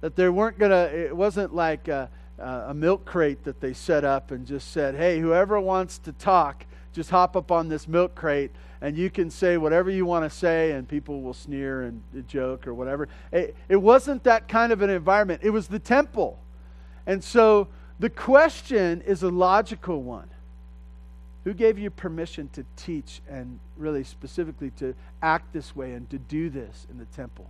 That 0.00 0.16
there 0.16 0.32
weren't 0.32 0.58
going 0.58 0.70
to, 0.70 1.06
it 1.06 1.16
wasn't 1.16 1.54
like 1.54 1.88
a, 1.88 2.10
a 2.38 2.74
milk 2.74 3.04
crate 3.04 3.44
that 3.44 3.60
they 3.60 3.72
set 3.72 4.04
up 4.04 4.30
and 4.30 4.46
just 4.46 4.72
said, 4.72 4.94
hey, 4.94 5.20
whoever 5.20 5.60
wants 5.60 5.98
to 5.98 6.12
talk, 6.12 6.66
just 6.92 7.10
hop 7.10 7.36
up 7.36 7.52
on 7.52 7.68
this 7.68 7.86
milk 7.86 8.14
crate 8.14 8.50
and 8.80 8.96
you 8.96 9.10
can 9.10 9.30
say 9.30 9.56
whatever 9.56 9.90
you 9.90 10.06
want 10.06 10.24
to 10.24 10.30
say 10.30 10.72
and 10.72 10.88
people 10.88 11.20
will 11.20 11.34
sneer 11.34 11.82
and 11.82 12.02
joke 12.28 12.66
or 12.66 12.74
whatever. 12.74 13.08
It, 13.32 13.56
it 13.68 13.76
wasn't 13.76 14.24
that 14.24 14.48
kind 14.48 14.72
of 14.72 14.82
an 14.82 14.90
environment, 14.90 15.40
it 15.42 15.50
was 15.50 15.68
the 15.68 15.78
temple. 15.78 16.38
And 17.06 17.22
so 17.22 17.68
the 17.98 18.10
question 18.10 19.02
is 19.02 19.22
a 19.22 19.30
logical 19.30 20.02
one. 20.02 20.28
Who 21.48 21.54
gave 21.54 21.78
you 21.78 21.88
permission 21.88 22.50
to 22.52 22.64
teach 22.76 23.22
and 23.26 23.58
really 23.78 24.04
specifically 24.04 24.68
to 24.72 24.94
act 25.22 25.50
this 25.54 25.74
way 25.74 25.94
and 25.94 26.06
to 26.10 26.18
do 26.18 26.50
this 26.50 26.86
in 26.90 26.98
the 26.98 27.06
temple? 27.06 27.48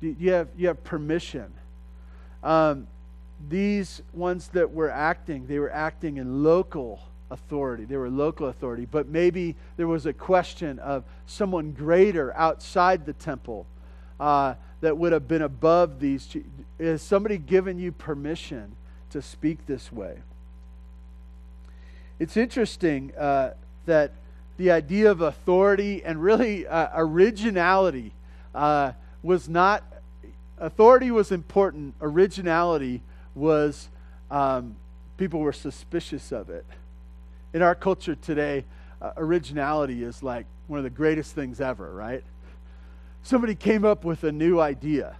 You 0.00 0.32
have, 0.32 0.48
you 0.58 0.66
have 0.66 0.82
permission. 0.82 1.52
Um, 2.42 2.88
these 3.48 4.02
ones 4.12 4.48
that 4.54 4.72
were 4.72 4.90
acting, 4.90 5.46
they 5.46 5.60
were 5.60 5.70
acting 5.70 6.16
in 6.16 6.42
local 6.42 6.98
authority. 7.30 7.84
They 7.84 7.96
were 7.96 8.10
local 8.10 8.48
authority. 8.48 8.88
But 8.90 9.06
maybe 9.06 9.54
there 9.76 9.86
was 9.86 10.06
a 10.06 10.12
question 10.12 10.80
of 10.80 11.04
someone 11.26 11.70
greater 11.70 12.36
outside 12.36 13.06
the 13.06 13.12
temple 13.12 13.66
uh, 14.18 14.54
that 14.80 14.98
would 14.98 15.12
have 15.12 15.28
been 15.28 15.42
above 15.42 16.00
these. 16.00 16.36
Has 16.80 17.02
somebody 17.02 17.38
given 17.38 17.78
you 17.78 17.92
permission 17.92 18.74
to 19.10 19.22
speak 19.22 19.64
this 19.66 19.92
way? 19.92 20.16
It's 22.18 22.36
interesting 22.36 23.12
uh, 23.16 23.50
that 23.84 24.12
the 24.56 24.70
idea 24.70 25.10
of 25.10 25.20
authority 25.20 26.02
and 26.02 26.22
really 26.22 26.66
uh, 26.66 26.88
originality 26.94 28.12
uh, 28.54 28.92
was 29.22 29.48
not, 29.48 29.84
authority 30.58 31.10
was 31.10 31.30
important, 31.30 31.94
originality 32.00 33.02
was, 33.34 33.90
um, 34.30 34.76
people 35.18 35.40
were 35.40 35.52
suspicious 35.52 36.32
of 36.32 36.48
it. 36.48 36.64
In 37.52 37.60
our 37.60 37.74
culture 37.74 38.14
today, 38.14 38.64
uh, 39.02 39.12
originality 39.18 40.02
is 40.02 40.22
like 40.22 40.46
one 40.68 40.78
of 40.78 40.84
the 40.84 40.90
greatest 40.90 41.34
things 41.34 41.60
ever, 41.60 41.92
right? 41.92 42.24
Somebody 43.22 43.54
came 43.54 43.84
up 43.84 44.04
with 44.04 44.24
a 44.24 44.32
new 44.32 44.58
idea. 44.58 45.16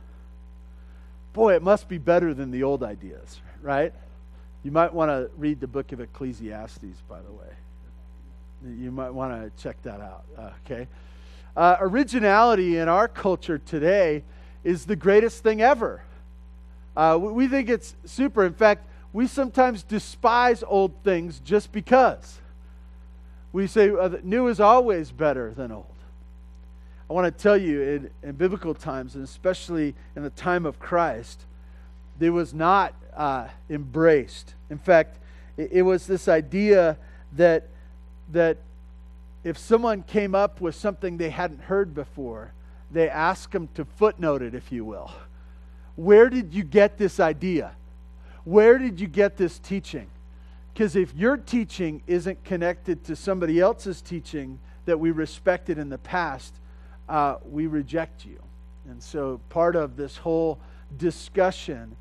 Boy, 1.34 1.54
it 1.56 1.62
must 1.62 1.88
be 1.88 1.98
better 1.98 2.32
than 2.32 2.50
the 2.50 2.62
old 2.62 2.82
ideas, 2.82 3.40
right? 3.60 3.92
You 4.66 4.73
might 4.73 4.92
want 4.92 5.11
to 5.11 5.30
read 5.37 5.61
the 5.61 5.68
book 5.68 5.92
of 5.92 6.00
Ecclesiastes, 6.00 7.00
by 7.08 7.20
the 7.20 7.30
way. 7.30 8.75
You 8.82 8.90
might 8.90 9.11
want 9.11 9.32
to 9.32 9.62
check 9.62 9.80
that 9.85 10.00
out, 10.00 10.25
uh, 10.37 10.50
okay? 10.64 10.88
Uh, 11.56 11.76
originality 11.78 12.76
in 12.76 12.88
our 12.88 13.06
culture 13.06 13.58
today 13.58 14.25
is 14.64 14.85
the 14.85 14.96
greatest 14.96 15.44
thing 15.44 15.62
ever. 15.62 16.02
Uh, 16.96 17.16
we 17.16 17.46
think 17.46 17.68
it's 17.68 17.94
super. 18.06 18.44
In 18.44 18.54
fact, 18.54 18.85
we 19.12 19.28
sometimes 19.28 19.85
despise 19.85 20.64
old 20.66 20.92
things 21.04 21.38
just 21.44 21.70
because. 21.70 22.40
We 23.52 23.68
say 23.68 23.90
uh, 23.90 24.16
new 24.25 24.49
is 24.49 24.58
always 24.58 25.12
better 25.12 25.54
than 25.54 25.70
old. 25.70 25.94
I 27.08 27.12
want 27.12 27.26
to 27.32 27.40
tell 27.40 27.56
you, 27.56 27.82
in, 27.82 28.11
in, 28.25 28.32
biblical 28.35 28.75
times, 28.75 29.14
and 29.14 29.23
especially 29.23 29.94
in 30.16 30.25
the 30.25 30.30
time 30.30 30.66
of 30.66 30.80
Christ, 30.80 31.44
there 32.18 32.32
was 32.32 32.54
not 32.54 32.94
uh, 33.16 33.49
embraced. 33.70 34.54
In 34.70 34.78
fact, 34.78 35.18
it, 35.56 35.70
it 35.73 35.82
was 35.82 36.06
this 36.06 36.28
idea 36.28 36.96
that 37.32 37.68
that 38.32 38.58
if 39.44 39.56
someone 39.56 40.02
came 40.02 40.35
up 40.35 40.61
with 40.61 40.75
something 40.75 41.16
they 41.16 41.30
hadn't 41.30 41.62
heard 41.62 41.94
before, 41.94 42.52
they 42.90 43.08
ask 43.08 43.50
them 43.52 43.68
to 43.75 43.85
footnote 43.85 44.42
it, 44.42 44.54
if 44.54 44.73
you 44.73 44.85
will. 44.85 45.12
Where 45.94 46.28
did 46.28 46.52
you 46.52 46.64
get 46.64 46.99
this 46.99 47.20
idea? 47.20 47.73
Where 48.44 48.78
did 48.78 49.00
you 49.00 49.06
get 49.06 49.37
this 49.37 49.58
teaching? 49.58 50.08
Because 50.73 50.96
if 50.96 51.14
your 51.14 51.37
teaching 51.37 52.02
isn't 52.06 52.44
connected 52.44 53.04
to 53.04 53.16
somebody 53.16 53.61
else's 53.61 54.02
teaching 54.02 54.58
that 54.85 54.99
we 54.99 55.11
respected 55.11 55.78
in 55.78 55.88
the 55.88 55.99
past, 55.99 56.54
uh, 57.08 57.37
we 57.49 57.66
reject 57.66 58.26
you. 58.26 58.40
And 58.88 59.02
so 59.02 59.40
part 59.49 59.75
of 59.75 59.96
this 59.96 60.16
whole 60.16 60.58
discussion 60.96 61.96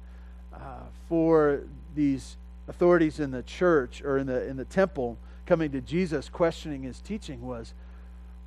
uh, 0.61 0.83
for 1.07 1.61
these 1.95 2.37
authorities 2.67 3.19
in 3.19 3.31
the 3.31 3.43
church 3.43 4.01
or 4.01 4.17
in 4.17 4.27
the, 4.27 4.45
in 4.47 4.57
the 4.57 4.65
temple 4.65 5.17
coming 5.45 5.71
to 5.71 5.81
Jesus 5.81 6.29
questioning 6.29 6.83
his 6.83 6.99
teaching 6.99 7.45
was 7.45 7.73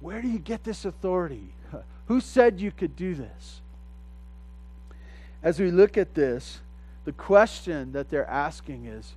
where 0.00 0.22
do 0.22 0.28
you 0.28 0.38
get 0.38 0.64
this 0.64 0.84
authority? 0.84 1.48
Who 2.06 2.20
said 2.20 2.60
you 2.60 2.70
could 2.70 2.96
do 2.96 3.14
this? 3.14 3.60
as 5.42 5.60
we 5.60 5.70
look 5.70 5.96
at 5.96 6.14
this, 6.14 6.60
the 7.04 7.12
question 7.12 7.92
that 7.92 8.10
they're 8.10 8.28
asking 8.28 8.86
is 8.86 9.14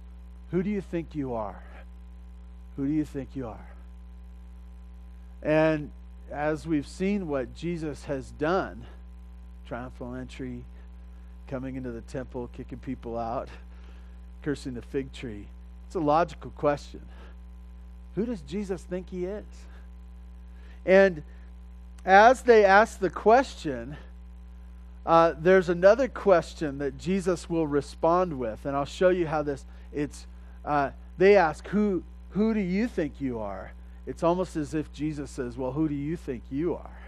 who 0.52 0.62
do 0.62 0.70
you 0.70 0.82
think 0.82 1.16
you 1.16 1.34
are? 1.34 1.64
Who 2.78 2.86
do 2.86 2.94
you 2.94 3.06
think 3.06 3.30
you 3.34 3.48
are? 3.48 3.68
And 5.42 5.92
as 6.32 6.68
we've 6.68 6.88
seen 6.88 7.28
what 7.28 7.56
Jesus 7.56 8.06
has 8.06 8.32
done, 8.32 8.86
triumphal 9.66 10.14
entry, 10.16 10.64
coming 11.52 11.76
into 11.76 11.92
the 11.92 12.02
temple, 12.02 12.50
kicking 12.56 12.80
people 12.80 13.18
out, 13.18 13.50
cursing 14.42 14.74
the 14.74 14.82
fig 14.82 15.12
tree, 15.12 15.46
it's 15.86 15.96
a 15.96 16.00
logical 16.00 16.50
question. 16.52 17.02
Who 18.16 18.26
does 18.26 18.40
Jesus 18.42 18.82
think 18.82 19.10
he 19.10 19.26
is? 19.26 19.44
And 20.86 21.24
as 22.06 22.44
they 22.44 22.64
ask 22.64 23.00
the 23.00 23.10
question, 23.10 23.98
uh, 25.06 25.34
there's 25.38 25.68
another 25.68 26.08
question 26.08 26.78
that 26.78 26.98
Jesus 26.98 27.50
will 27.50 27.68
respond 27.68 28.40
with, 28.40 28.66
and 28.66 28.74
I'll 28.74 28.86
show 28.86 29.10
you 29.10 29.28
how 29.28 29.44
this. 29.44 29.66
It's 29.92 30.26
uh, 30.64 30.92
they 31.18 31.36
ask, 31.36 31.68
"Who 31.68 32.04
who 32.30 32.54
do 32.54 32.62
you 32.62 32.88
think 32.88 33.20
you 33.20 33.40
are?" 33.40 33.74
It's 34.06 34.24
almost 34.24 34.56
as 34.56 34.74
if 34.74 34.94
Jesus 34.94 35.30
says, 35.30 35.58
"Well, 35.58 35.74
who 35.74 35.90
do 35.90 35.96
you 35.96 36.16
think 36.16 36.44
you 36.50 36.76
are?" 36.76 37.01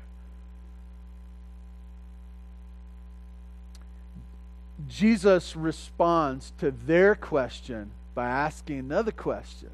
Jesus 4.88 5.56
responds 5.56 6.52
to 6.60 6.72
their 6.72 7.16
question 7.16 7.92
by 8.16 8.28
asking 8.28 8.80
another 8.80 9.12
question. 9.12 9.70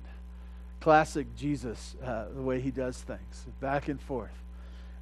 Classic 0.80 1.28
Jesus, 1.36 1.96
uh, 2.04 2.26
the 2.34 2.42
way 2.42 2.62
he 2.62 2.72
does 2.72 3.02
things, 3.02 3.46
back 3.60 3.88
and 3.88 4.02
forth. 4.02 4.32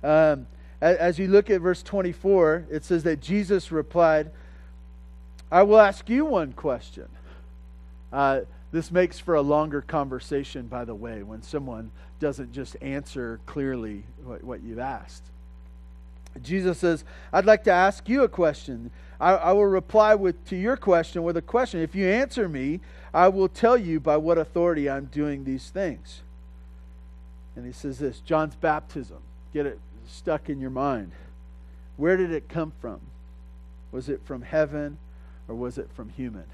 Um, 0.04 0.48
as 0.80 1.18
you 1.18 1.28
look 1.28 1.50
at 1.50 1.62
verse 1.62 1.82
24, 1.82 2.68
it 2.70 2.86
says 2.86 3.04
that 3.04 3.20
Jesus 3.20 3.72
replied, 3.72 4.32
I 5.52 5.64
will 5.64 5.80
ask 5.80 6.08
you 6.10 6.26
one 6.26 6.54
question. 6.54 7.08
Uh, 8.14 8.42
this 8.72 8.92
makes 8.92 9.18
for 9.18 9.36
a 9.36 9.42
longer 9.42 9.82
conversation, 9.82 10.68
by 10.68 10.86
the 10.86 10.94
way, 10.94 11.24
when 11.24 11.42
someone 11.42 11.92
doesn't 12.20 12.52
just 12.52 12.76
answer 12.82 13.40
clearly 13.46 14.04
what, 14.24 14.44
what 14.44 14.62
you've 14.62 14.80
asked. 14.80 15.24
Jesus 16.44 16.80
says, 16.80 17.04
I'd 17.32 17.46
like 17.46 17.64
to 17.66 17.72
ask 17.72 18.08
you 18.08 18.24
a 18.24 18.30
question. 18.30 18.92
I, 19.20 19.32
I, 19.32 19.52
will 19.52 19.66
reply 19.66 20.16
with, 20.16 20.46
to 20.50 20.56
your 20.56 20.78
question 20.78 21.24
with 21.24 21.38
a 21.38 21.42
question. 21.42 21.82
If 21.82 21.96
you 21.96 22.08
answer 22.08 22.48
me, 22.48 22.82
I 23.14 23.30
will 23.30 23.50
tell 23.50 23.78
you 23.78 24.00
by 24.00 24.18
what 24.18 24.38
authority 24.38 24.90
I'm 24.90 25.06
doing 25.06 25.44
these 25.44 25.70
things. 25.70 26.22
And 27.56 27.66
he 27.66 27.72
says 27.72 27.98
this 27.98 28.20
John's 28.20 28.56
baptism. 28.56 29.18
Get 29.54 29.66
it? 29.66 29.80
stuck 30.08 30.50
in 30.50 30.60
your 30.60 30.70
mind. 30.70 31.12
Where 31.98 32.18
did 32.18 32.32
it 32.32 32.50
come 32.50 32.74
from? 32.82 33.00
Was 33.92 34.10
it 34.10 34.22
from 34.26 34.42
heaven 34.42 34.98
or 35.48 35.56
was 35.56 35.78
it 35.78 35.90
from 35.94 36.10
human? 36.10 36.46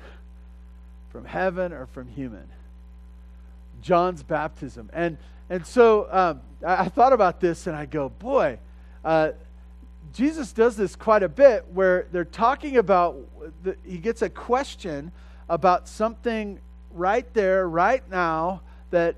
From 1.12 1.26
heaven 1.26 1.74
or 1.74 1.86
from 1.88 2.08
human? 2.08 2.48
John's 3.82 4.24
baptism. 4.24 4.90
And, 4.94 5.18
and 5.50 5.66
so 5.66 6.08
um, 6.12 6.42
I, 6.66 6.86
I, 6.86 6.90
thought 6.90 7.14
about 7.14 7.40
this 7.42 7.68
and 7.68 7.76
I 7.76 7.86
go, 7.86 8.10
boy, 8.10 8.60
uh, 9.04 9.32
Jesus 10.14 10.54
does 10.54 10.78
this 10.78 10.96
quite 10.96 11.24
a 11.24 11.30
bit 11.30 11.66
where 11.74 12.06
they're 12.12 12.24
talking 12.24 12.78
about, 12.78 13.18
the, 13.64 13.76
he 13.84 13.98
gets 13.98 14.22
a 14.22 14.30
question 14.30 15.12
about 15.50 15.88
something 15.88 16.60
right 16.92 17.32
there, 17.34 17.68
right 17.68 18.08
now, 18.10 18.62
that 18.92 19.16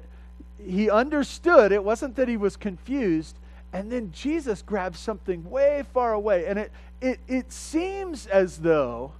he 0.65 0.89
understood. 0.89 1.73
It 1.73 1.83
wasn't 1.83 2.15
that 2.15 2.29
he 2.29 2.37
was 2.37 2.55
confused, 2.55 3.37
and 3.73 3.91
then 3.91 4.11
Jesus 4.13 4.61
grabs 4.61 4.97
something 4.97 5.49
way 5.49 5.83
far 5.93 6.13
away. 6.13 6.45
And 6.47 6.57
it, 6.57 6.71
it, 7.01 7.19
it 7.27 7.51
seems 7.51 8.25
as 8.27 8.59
though 8.59 9.11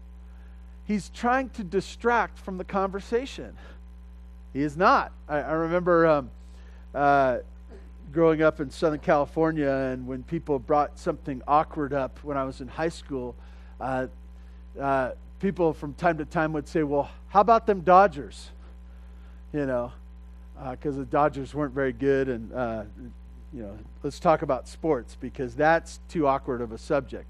he's 0.85 1.09
trying 1.09 1.49
to 1.49 1.63
distract 1.63 2.39
from 2.39 2.57
the 2.57 2.63
conversation. 2.63 3.53
He 4.53 4.61
is 4.61 4.77
not. 4.77 5.11
I, 5.27 5.39
I 5.39 5.51
remember 5.51 6.07
um, 6.07 6.31
uh, 6.93 7.39
growing 8.11 8.41
up 8.41 8.59
in 8.59 8.69
Southern 8.69 8.99
California, 8.99 9.69
and 9.69 10.07
when 10.07 10.23
people 10.23 10.59
brought 10.59 10.97
something 10.97 11.41
awkward 11.47 11.93
up 11.93 12.19
when 12.23 12.37
I 12.37 12.43
was 12.43 12.61
in 12.61 12.67
high 12.67 12.89
school, 12.89 13.35
uh, 13.79 14.07
uh, 14.79 15.11
people 15.39 15.73
from 15.73 15.93
time 15.93 16.17
to 16.17 16.25
time 16.25 16.53
would 16.53 16.67
say, 16.67 16.83
Well, 16.83 17.09
how 17.29 17.41
about 17.41 17.65
them 17.65 17.81
Dodgers? 17.81 18.51
You 19.53 19.65
know, 19.65 19.91
because 20.71 20.95
uh, 20.95 20.99
the 20.99 21.05
Dodgers 21.05 21.53
weren't 21.53 21.73
very 21.73 21.93
good, 21.93 22.29
and 22.29 22.53
uh, 22.53 22.83
you 23.53 23.61
know, 23.63 23.77
let's 24.03 24.19
talk 24.19 24.41
about 24.41 24.67
sports 24.67 25.17
because 25.19 25.55
that's 25.55 25.99
too 26.09 26.27
awkward 26.27 26.61
of 26.61 26.71
a 26.71 26.77
subject. 26.77 27.25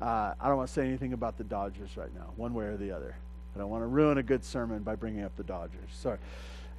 Uh, 0.00 0.34
I 0.40 0.48
don't 0.48 0.56
want 0.56 0.68
to 0.68 0.74
say 0.74 0.86
anything 0.86 1.12
about 1.12 1.36
the 1.36 1.44
Dodgers 1.44 1.96
right 1.96 2.12
now, 2.14 2.32
one 2.36 2.54
way 2.54 2.64
or 2.64 2.76
the 2.76 2.90
other. 2.90 3.14
I 3.54 3.58
don't 3.58 3.68
want 3.68 3.82
to 3.82 3.86
ruin 3.86 4.18
a 4.18 4.22
good 4.22 4.44
sermon 4.44 4.82
by 4.82 4.94
bringing 4.94 5.22
up 5.22 5.36
the 5.36 5.44
Dodgers. 5.44 5.90
Sorry. 5.92 6.18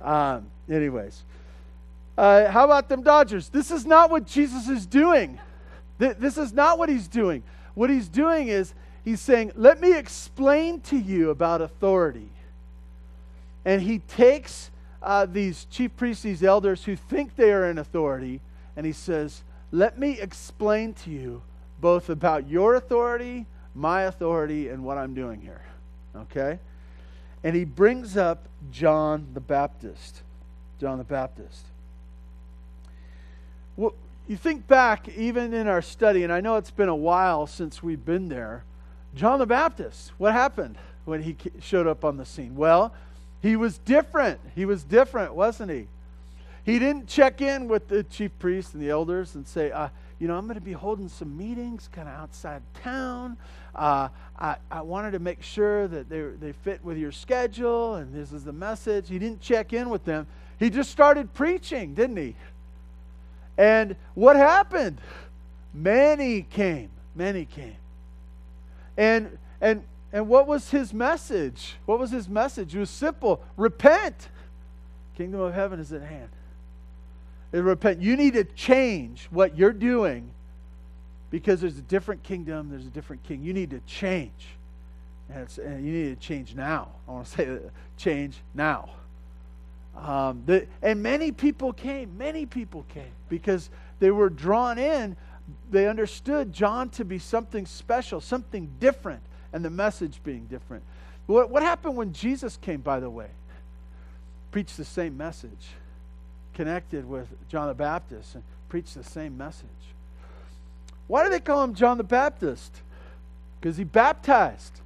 Um, 0.02 0.48
anyways, 0.70 1.24
Uh, 2.18 2.50
how 2.50 2.66
about 2.66 2.90
them 2.90 3.04
Dodgers? 3.04 3.50
This 3.50 3.72
is 3.72 3.86
not 3.86 4.10
what 4.10 4.26
Jesus 4.28 4.68
is 4.68 4.86
doing. 4.86 5.40
This 5.98 6.38
is 6.38 6.52
not 6.52 6.80
what 6.80 6.90
he's 6.90 7.08
doing. 7.08 7.44
What 7.76 7.90
he's 7.90 8.08
doing 8.08 8.48
is 8.48 8.74
he's 9.06 9.22
saying, 9.22 9.52
Let 9.56 9.80
me 9.80 9.98
explain 9.98 10.82
to 10.82 10.98
you 10.98 11.30
about 11.30 11.62
authority. 11.62 12.30
And 13.64 13.82
he 13.82 14.00
takes 14.00 14.72
uh, 15.02 15.26
these 15.26 15.66
chief 15.70 15.96
priests, 15.96 16.24
these 16.24 16.44
elders 16.44 16.84
who 16.86 16.96
think 16.96 17.36
they 17.36 17.52
are 17.52 17.70
in 17.70 17.78
authority, 17.78 18.42
and 18.76 18.86
he 18.86 18.92
says, 18.92 19.44
Let 19.72 20.00
me 20.00 20.20
explain 20.20 20.94
to 20.96 21.12
you 21.12 21.42
both 21.80 22.10
about 22.10 22.48
your 22.48 22.76
authority, 22.76 23.46
my 23.74 24.04
authority, 24.04 24.70
and 24.70 24.84
what 24.84 24.98
I'm 24.98 25.14
doing 25.14 25.42
here. 25.42 25.62
Okay? 26.16 26.60
And 27.44 27.56
he 27.56 27.64
brings 27.64 28.18
up 28.18 28.48
John 28.72 29.28
the 29.34 29.40
Baptist. 29.40 30.22
John 30.80 30.98
the 30.98 31.04
Baptist. 31.04 31.66
Well, 33.82 33.96
you 34.28 34.38
think 34.38 34.68
back, 34.68 35.10
even 35.18 35.56
in 35.56 35.68
our 35.68 35.82
study, 35.82 36.24
and 36.24 36.32
I 36.32 36.40
know 36.40 36.58
it's 36.58 36.70
been 36.70 36.88
a 36.88 36.96
while 36.96 37.48
since 37.48 37.82
we've 37.82 38.06
been 38.06 38.30
there. 38.30 38.64
John 39.16 39.40
the 39.40 39.48
Baptist, 39.48 40.12
what 40.20 40.34
happened 40.34 40.78
when 41.06 41.24
he 41.24 41.36
showed 41.60 41.88
up 41.88 42.06
on 42.06 42.16
the 42.16 42.24
scene? 42.24 42.56
Well, 42.56 42.94
he 43.42 43.56
was 43.56 43.80
different. 43.80 44.40
He 44.54 44.66
was 44.66 44.84
different, 44.84 45.34
wasn't 45.34 45.72
he? 45.72 45.88
He 46.64 46.78
didn't 46.78 47.08
check 47.08 47.42
in 47.42 47.68
with 47.68 47.88
the 47.88 48.04
chief 48.04 48.30
priests 48.38 48.76
and 48.76 48.84
the 48.84 48.92
elders 48.92 49.34
and 49.34 49.48
say, 49.48 49.72
uh, 49.72 49.90
you 50.20 50.28
know, 50.28 50.38
I'm 50.38 50.46
going 50.46 50.60
to 50.60 50.62
be 50.62 50.74
holding 50.74 51.10
some 51.10 51.36
meetings 51.36 51.90
kind 51.92 52.08
of 52.08 52.14
outside 52.14 52.62
town. 52.84 53.36
Uh, 53.74 54.10
I, 54.38 54.58
I 54.70 54.82
wanted 54.82 55.14
to 55.14 55.20
make 55.20 55.42
sure 55.42 55.88
that 55.88 56.08
they, 56.08 56.22
they 56.22 56.52
fit 56.52 56.86
with 56.86 57.00
your 57.00 57.12
schedule 57.12 57.96
and 57.96 58.14
this 58.14 58.32
is 58.32 58.44
the 58.44 58.54
message. 58.54 59.10
He 59.10 59.18
didn't 59.18 59.42
check 59.42 59.74
in 59.74 59.90
with 59.90 60.06
them. 60.06 60.28
He 60.60 60.70
just 60.70 60.92
started 60.92 61.34
preaching, 61.34 61.96
didn't 61.96 62.18
he? 62.18 62.36
And 63.58 63.96
what 64.14 64.36
happened? 64.36 65.00
Many 65.74 66.44
came. 66.44 66.90
Many 67.16 67.46
came. 67.46 67.76
And 68.98 69.38
and 69.60 69.84
and 70.14 70.28
what 70.28 70.48
was 70.48 70.70
his 70.70 70.94
message? 70.94 71.76
What 71.86 72.00
was 72.00 72.12
his 72.12 72.28
message? 72.28 72.76
It 72.76 72.80
was 72.80 72.90
simple. 72.90 73.42
Repent. 73.58 74.30
Kingdom 75.16 75.42
of 75.42 75.54
heaven 75.54 75.80
is 75.80 75.94
at 75.94 76.02
hand. 76.02 76.30
And 77.54 77.66
repent. 77.66 78.02
You 78.02 78.18
need 78.18 78.34
to 78.34 78.44
change 78.44 79.28
what 79.32 79.58
you're 79.58 79.74
doing 79.74 80.32
because 81.30 81.62
there's 81.62 81.78
a 81.78 81.84
different 81.84 82.24
kingdom, 82.24 82.70
there's 82.70 82.86
a 82.86 82.90
different 82.90 83.24
king. 83.24 83.42
You 83.42 83.54
need 83.54 83.72
to 83.72 83.80
change. 83.82 84.48
And, 85.34 85.48
and 85.60 85.86
you 85.86 85.94
need 85.94 86.20
to 86.20 86.28
change 86.28 86.56
now. 86.56 86.90
I 87.08 87.12
want 87.12 87.26
to 87.28 87.32
say 87.32 87.60
change 87.98 88.38
now. 88.54 88.90
Um, 89.96 90.44
the, 90.46 90.68
and 90.82 91.04
many 91.04 91.32
people 91.32 91.74
came. 91.74 92.18
Many 92.18 92.46
people 92.46 92.86
came 92.90 93.12
because 93.30 93.70
they 94.00 94.12
were 94.12 94.30
drawn 94.30 94.78
in. 94.78 95.16
They 95.70 95.88
understood 95.88 96.54
John 96.54 96.90
to 96.92 97.06
be 97.06 97.20
something 97.20 97.66
special, 97.66 98.22
something 98.22 98.70
different, 98.80 99.22
and 99.54 99.64
the 99.66 99.70
message 99.70 100.22
being 100.24 100.46
different. 100.46 100.84
What, 101.28 101.50
what 101.50 101.64
happened 101.64 101.98
when 101.98 102.14
Jesus 102.14 102.58
came, 102.58 102.82
by 102.82 103.00
the 103.00 103.10
way? 103.10 103.28
Preached 104.52 104.78
the 104.78 104.86
same 104.86 105.18
message, 105.18 105.70
connected 106.54 107.08
with 107.08 107.28
John 107.50 107.68
the 107.68 107.74
Baptist, 107.74 108.36
and 108.36 108.44
preached 108.70 108.96
the 108.96 109.04
same 109.04 109.38
message. 109.38 109.68
Why 111.08 111.24
do 111.24 111.30
they 111.30 111.40
call 111.40 111.64
him 111.64 111.76
John 111.76 111.98
the 111.98 112.04
Baptist? 112.04 112.74
Because 113.60 113.78
he 113.78 113.84
baptized. 113.84 114.80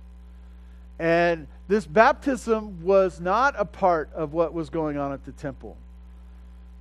And 1.00 1.48
this 1.68 1.86
baptism 1.86 2.84
was 2.84 3.20
not 3.20 3.56
a 3.58 3.66
part 3.66 4.10
of 4.14 4.34
what 4.34 4.54
was 4.54 4.70
going 4.70 4.98
on 4.98 5.12
at 5.12 5.26
the 5.26 5.32
temple. 5.32 5.76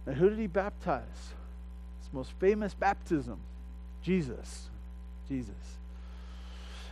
And 0.07 0.17
who 0.17 0.29
did 0.29 0.39
he 0.39 0.47
baptize? 0.47 1.03
His 2.01 2.13
most 2.13 2.33
famous 2.39 2.75
baptism 2.75 3.39
Jesus. 4.03 4.69
Jesus. 5.29 5.55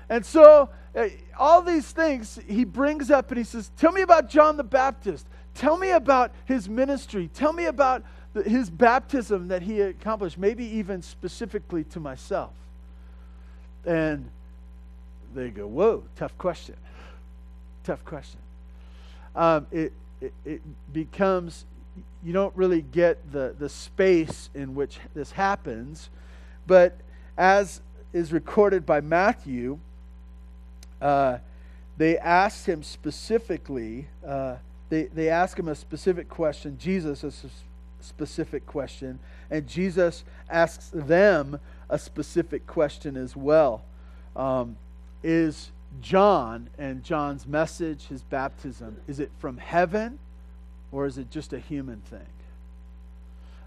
And 0.09 0.25
so, 0.25 0.71
uh, 0.97 1.09
all 1.39 1.63
these 1.63 1.91
things 1.91 2.39
he 2.49 2.65
brings 2.65 3.11
up 3.11 3.31
and 3.31 3.39
he 3.39 3.45
says, 3.45 3.71
Tell 3.77 3.93
me 3.93 4.03
about 4.03 4.29
John 4.31 4.57
the 4.57 4.65
Baptist. 4.65 5.27
Tell 5.55 5.77
me 5.77 5.91
about 5.91 6.33
his 6.47 6.69
ministry. 6.69 7.31
Tell 7.35 7.53
me 7.53 7.67
about 7.67 8.03
the, 8.33 8.43
his 8.43 8.71
baptism 8.71 9.49
that 9.49 9.61
he 9.63 9.83
accomplished, 9.83 10.39
maybe 10.39 10.65
even 10.65 11.03
specifically 11.03 11.85
to 11.85 12.01
myself. 12.01 12.53
And 13.85 14.31
they 15.35 15.51
go, 15.51 15.67
Whoa, 15.67 16.05
tough 16.17 16.37
question 16.39 16.77
tough 17.85 18.05
question. 18.05 18.41
Um, 19.35 19.67
it, 19.71 19.93
it, 20.21 20.33
it 20.45 20.63
becomes, 20.93 21.65
you 22.23 22.33
don't 22.33 22.55
really 22.57 22.83
get 22.83 23.33
the, 23.33 23.55
the 23.59 23.69
space 23.69 24.51
in 24.55 24.75
which 24.75 24.99
this 25.15 25.33
happens, 25.33 26.11
but 26.67 26.99
as 27.37 27.81
is 28.13 28.33
recorded 28.33 28.85
by 28.85 29.01
Matthew, 29.01 29.79
uh, 31.01 31.39
they 31.97 32.19
asked 32.19 32.67
him 32.67 32.83
specifically, 32.83 34.07
uh, 34.27 34.57
they, 34.89 35.05
they 35.05 35.29
asked 35.29 35.59
him 35.59 35.69
a 35.69 35.75
specific 35.75 36.29
question, 36.29 36.79
Jesus 36.79 37.25
a 37.25 37.33
specific 38.01 38.67
question, 38.67 39.19
and 39.51 39.67
Jesus 39.67 40.25
asks 40.51 40.91
them 40.93 41.59
a 41.89 41.99
specific 41.99 42.67
question 42.67 43.17
as 43.17 43.37
well. 43.37 43.85
Um, 44.35 44.77
is 45.23 45.71
John 46.01 46.69
and 46.79 47.05
John's 47.05 47.47
message, 47.47 48.07
his 48.07 48.23
baptism, 48.23 48.97
is 49.07 49.21
it 49.21 49.31
from 49.39 49.59
heaven 49.59 50.19
or 50.91 51.07
is 51.07 51.19
it 51.19 51.31
just 51.31 51.53
a 51.53 51.59
human 51.59 52.01
thing? 52.01 52.27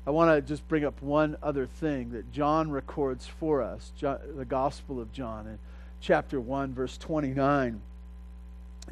I 0.07 0.11
want 0.11 0.35
to 0.35 0.41
just 0.47 0.67
bring 0.67 0.85
up 0.85 1.01
one 1.01 1.35
other 1.41 1.65
thing 1.65 2.11
that 2.11 2.31
John 2.31 2.69
records 2.69 3.25
for 3.25 3.61
us, 3.61 3.91
the 3.99 4.45
Gospel 4.47 5.01
of 5.01 5.11
John, 5.11 5.47
in 5.47 5.59
chapter 5.99 6.39
1, 6.39 6.75
verse 6.75 6.97
29, 6.97 7.81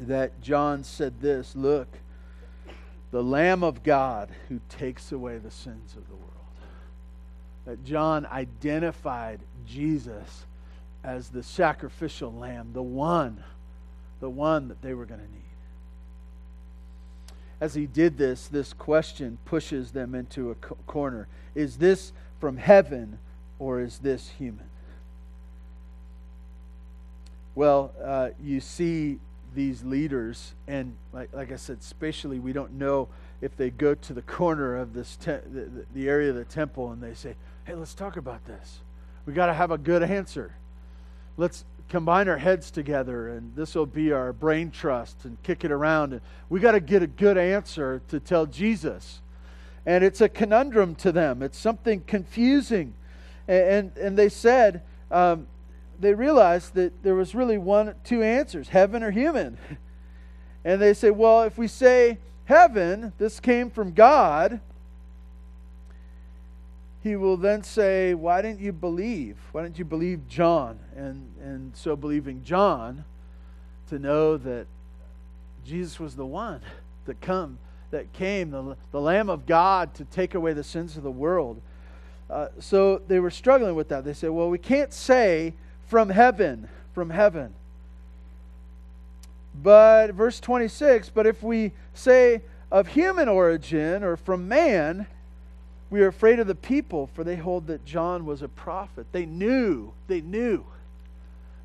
that 0.00 0.40
John 0.40 0.82
said 0.82 1.20
this 1.20 1.54
Look, 1.54 1.86
the 3.12 3.22
Lamb 3.22 3.62
of 3.62 3.84
God 3.84 4.30
who 4.48 4.60
takes 4.68 5.12
away 5.12 5.38
the 5.38 5.52
sins 5.52 5.94
of 5.96 6.08
the 6.08 6.16
world. 6.16 6.30
That 7.64 7.84
John 7.84 8.26
identified 8.26 9.40
Jesus 9.64 10.46
as 11.04 11.28
the 11.28 11.42
sacrificial 11.42 12.32
lamb, 12.32 12.70
the 12.72 12.82
one, 12.82 13.44
the 14.20 14.30
one 14.30 14.68
that 14.68 14.80
they 14.80 14.94
were 14.94 15.04
going 15.04 15.20
to 15.20 15.26
need. 15.26 15.40
As 17.60 17.74
he 17.74 17.86
did 17.86 18.16
this, 18.16 18.48
this 18.48 18.72
question 18.72 19.38
pushes 19.44 19.92
them 19.92 20.14
into 20.14 20.50
a 20.50 20.54
corner. 20.54 21.28
Is 21.54 21.76
this 21.76 22.12
from 22.40 22.56
heaven 22.56 23.18
or 23.58 23.80
is 23.80 23.98
this 23.98 24.30
human? 24.38 24.68
Well, 27.54 27.92
uh, 28.02 28.30
you 28.42 28.60
see 28.60 29.20
these 29.54 29.84
leaders, 29.84 30.54
and 30.66 30.96
like, 31.12 31.32
like 31.32 31.52
I 31.52 31.56
said, 31.56 31.82
spatially, 31.82 32.40
we 32.40 32.52
don't 32.52 32.72
know 32.72 33.08
if 33.40 33.56
they 33.56 33.70
go 33.70 33.94
to 33.94 34.12
the 34.12 34.22
corner 34.22 34.76
of 34.76 34.94
this 34.94 35.16
te- 35.16 35.32
the, 35.32 35.86
the 35.94 36.08
area 36.08 36.30
of 36.30 36.36
the 36.36 36.44
temple 36.44 36.90
and 36.90 37.00
they 37.00 37.14
say, 37.14 37.36
"Hey, 37.64 37.74
let's 37.74 37.94
talk 37.94 38.16
about 38.16 38.44
this. 38.46 38.80
We 39.26 39.32
got 39.32 39.46
to 39.46 39.54
have 39.54 39.70
a 39.70 39.78
good 39.78 40.02
answer." 40.02 40.56
Let's 41.36 41.64
combine 41.88 42.28
our 42.28 42.38
heads 42.38 42.70
together 42.70 43.28
and 43.28 43.54
this 43.54 43.74
will 43.74 43.86
be 43.86 44.12
our 44.12 44.32
brain 44.32 44.70
trust 44.70 45.24
and 45.24 45.40
kick 45.42 45.64
it 45.64 45.70
around. 45.70 46.12
And 46.12 46.22
we 46.48 46.60
got 46.60 46.72
to 46.72 46.80
get 46.80 47.02
a 47.02 47.06
good 47.06 47.38
answer 47.38 48.02
to 48.08 48.20
tell 48.20 48.46
jesus. 48.46 49.20
And 49.86 50.02
it's 50.02 50.20
a 50.20 50.28
conundrum 50.28 50.94
to 50.96 51.12
them. 51.12 51.42
It's 51.42 51.58
something 51.58 52.00
confusing. 52.00 52.94
And 53.46 53.64
and, 53.64 53.96
and 53.98 54.18
they 54.18 54.28
said 54.28 54.82
um, 55.10 55.46
they 56.00 56.14
realized 56.14 56.74
that 56.74 57.02
there 57.02 57.14
was 57.14 57.34
really 57.34 57.58
one 57.58 57.94
two 58.02 58.22
answers 58.22 58.68
heaven 58.68 59.02
or 59.02 59.10
human. 59.10 59.58
And 60.66 60.80
they 60.80 60.94
say 60.94 61.10
well 61.10 61.42
if 61.42 61.58
we 61.58 61.68
say 61.68 62.16
heaven 62.46 63.12
this 63.18 63.38
came 63.38 63.68
from 63.68 63.92
god 63.92 64.62
he 67.04 67.16
will 67.16 67.36
then 67.36 67.62
say, 67.62 68.14
Why 68.14 68.40
didn't 68.40 68.60
you 68.60 68.72
believe? 68.72 69.36
Why 69.52 69.62
didn't 69.62 69.78
you 69.78 69.84
believe 69.84 70.26
John? 70.26 70.78
And, 70.96 71.30
and 71.40 71.76
so 71.76 71.94
believing 71.94 72.42
John 72.42 73.04
to 73.90 73.98
know 73.98 74.38
that 74.38 74.66
Jesus 75.66 76.00
was 76.00 76.16
the 76.16 76.24
one 76.24 76.62
that 77.04 77.20
come 77.20 77.58
that 77.90 78.10
came, 78.14 78.50
the, 78.50 78.76
the 78.90 79.00
Lamb 79.00 79.28
of 79.28 79.44
God 79.44 79.94
to 79.94 80.04
take 80.06 80.34
away 80.34 80.54
the 80.54 80.64
sins 80.64 80.96
of 80.96 81.02
the 81.02 81.10
world. 81.10 81.60
Uh, 82.30 82.48
so 82.58 83.02
they 83.06 83.20
were 83.20 83.30
struggling 83.30 83.74
with 83.74 83.88
that. 83.90 84.04
They 84.04 84.14
said, 84.14 84.30
Well, 84.30 84.48
we 84.48 84.58
can't 84.58 84.92
say 84.92 85.52
from 85.86 86.08
heaven, 86.08 86.70
from 86.94 87.10
heaven. 87.10 87.52
But 89.62 90.12
verse 90.12 90.40
26, 90.40 91.10
but 91.10 91.26
if 91.26 91.42
we 91.42 91.72
say 91.92 92.40
of 92.72 92.88
human 92.88 93.28
origin 93.28 94.02
or 94.02 94.16
from 94.16 94.48
man, 94.48 95.06
we 95.94 96.02
are 96.02 96.08
afraid 96.08 96.40
of 96.40 96.48
the 96.48 96.56
people, 96.56 97.08
for 97.14 97.22
they 97.22 97.36
hold 97.36 97.68
that 97.68 97.84
John 97.84 98.26
was 98.26 98.42
a 98.42 98.48
prophet. 98.48 99.06
They 99.12 99.26
knew, 99.26 99.92
they 100.08 100.20
knew 100.20 100.64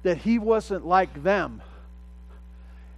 that 0.03 0.19
he 0.19 0.37
wasn't 0.37 0.85
like 0.85 1.23
them. 1.23 1.63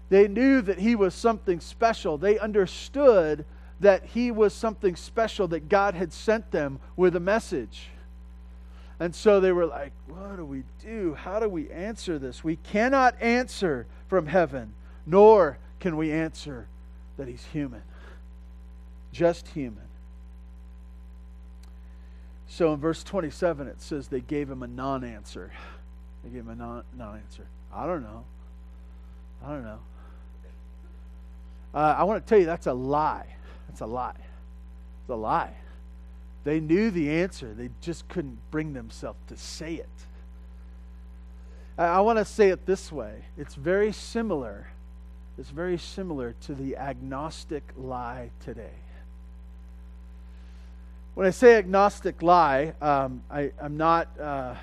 They 0.09 0.27
knew 0.27 0.61
that 0.61 0.79
he 0.79 0.93
was 0.93 1.15
something 1.15 1.61
special. 1.61 2.17
They 2.17 2.37
understood 2.37 3.45
that 3.79 4.07
he 4.07 4.29
was 4.29 4.53
something 4.53 4.97
special, 4.97 5.47
that 5.47 5.69
God 5.69 5.93
had 5.93 6.11
sent 6.11 6.51
them 6.51 6.81
with 6.97 7.15
a 7.15 7.21
message. 7.21 7.87
And 8.99 9.15
so 9.15 9.39
they 9.39 9.53
were 9.53 9.65
like, 9.65 9.93
What 10.09 10.35
do 10.35 10.43
we 10.43 10.63
do? 10.81 11.13
How 11.13 11.39
do 11.39 11.47
we 11.47 11.71
answer 11.71 12.19
this? 12.19 12.43
We 12.43 12.57
cannot 12.57 13.15
answer 13.21 13.87
from 14.09 14.27
heaven, 14.27 14.73
nor 15.05 15.59
can 15.79 15.95
we 15.95 16.11
answer 16.11 16.67
that 17.15 17.29
he's 17.29 17.45
human. 17.53 17.83
Just 19.13 19.47
human. 19.47 19.90
So 22.51 22.73
in 22.73 22.81
verse 22.81 23.01
27, 23.01 23.65
it 23.69 23.81
says 23.81 24.09
they 24.09 24.19
gave 24.19 24.49
him 24.49 24.61
a 24.61 24.67
non 24.67 25.05
answer. 25.05 25.53
They 26.21 26.31
gave 26.31 26.41
him 26.41 26.49
a 26.49 26.83
non 26.93 27.15
answer. 27.15 27.47
I 27.73 27.85
don't 27.85 28.03
know. 28.03 28.25
I 29.41 29.49
don't 29.51 29.63
know. 29.63 29.79
Uh, 31.73 31.95
I 31.97 32.03
want 32.03 32.21
to 32.21 32.29
tell 32.29 32.37
you 32.37 32.45
that's 32.45 32.67
a 32.67 32.73
lie. 32.73 33.37
That's 33.69 33.79
a 33.79 33.85
lie. 33.85 34.17
It's 34.17 35.09
a 35.09 35.15
lie. 35.15 35.53
They 36.43 36.59
knew 36.59 36.91
the 36.91 37.09
answer, 37.09 37.53
they 37.53 37.69
just 37.79 38.09
couldn't 38.09 38.39
bring 38.51 38.73
themselves 38.73 39.19
to 39.27 39.37
say 39.37 39.75
it. 39.75 39.87
I, 41.77 41.85
I 41.85 41.99
want 42.01 42.19
to 42.19 42.25
say 42.25 42.49
it 42.49 42.65
this 42.65 42.91
way 42.91 43.23
it's 43.37 43.55
very 43.55 43.93
similar. 43.93 44.67
It's 45.37 45.51
very 45.51 45.77
similar 45.77 46.35
to 46.41 46.53
the 46.53 46.75
agnostic 46.75 47.63
lie 47.77 48.31
today. 48.43 48.73
When 51.13 51.27
I 51.27 51.31
say 51.31 51.57
agnostic 51.57 52.21
lie, 52.21 52.73
um, 52.81 53.21
I, 53.29 53.51
am 53.61 53.75
not. 53.75 54.07
Uh, 54.17 54.55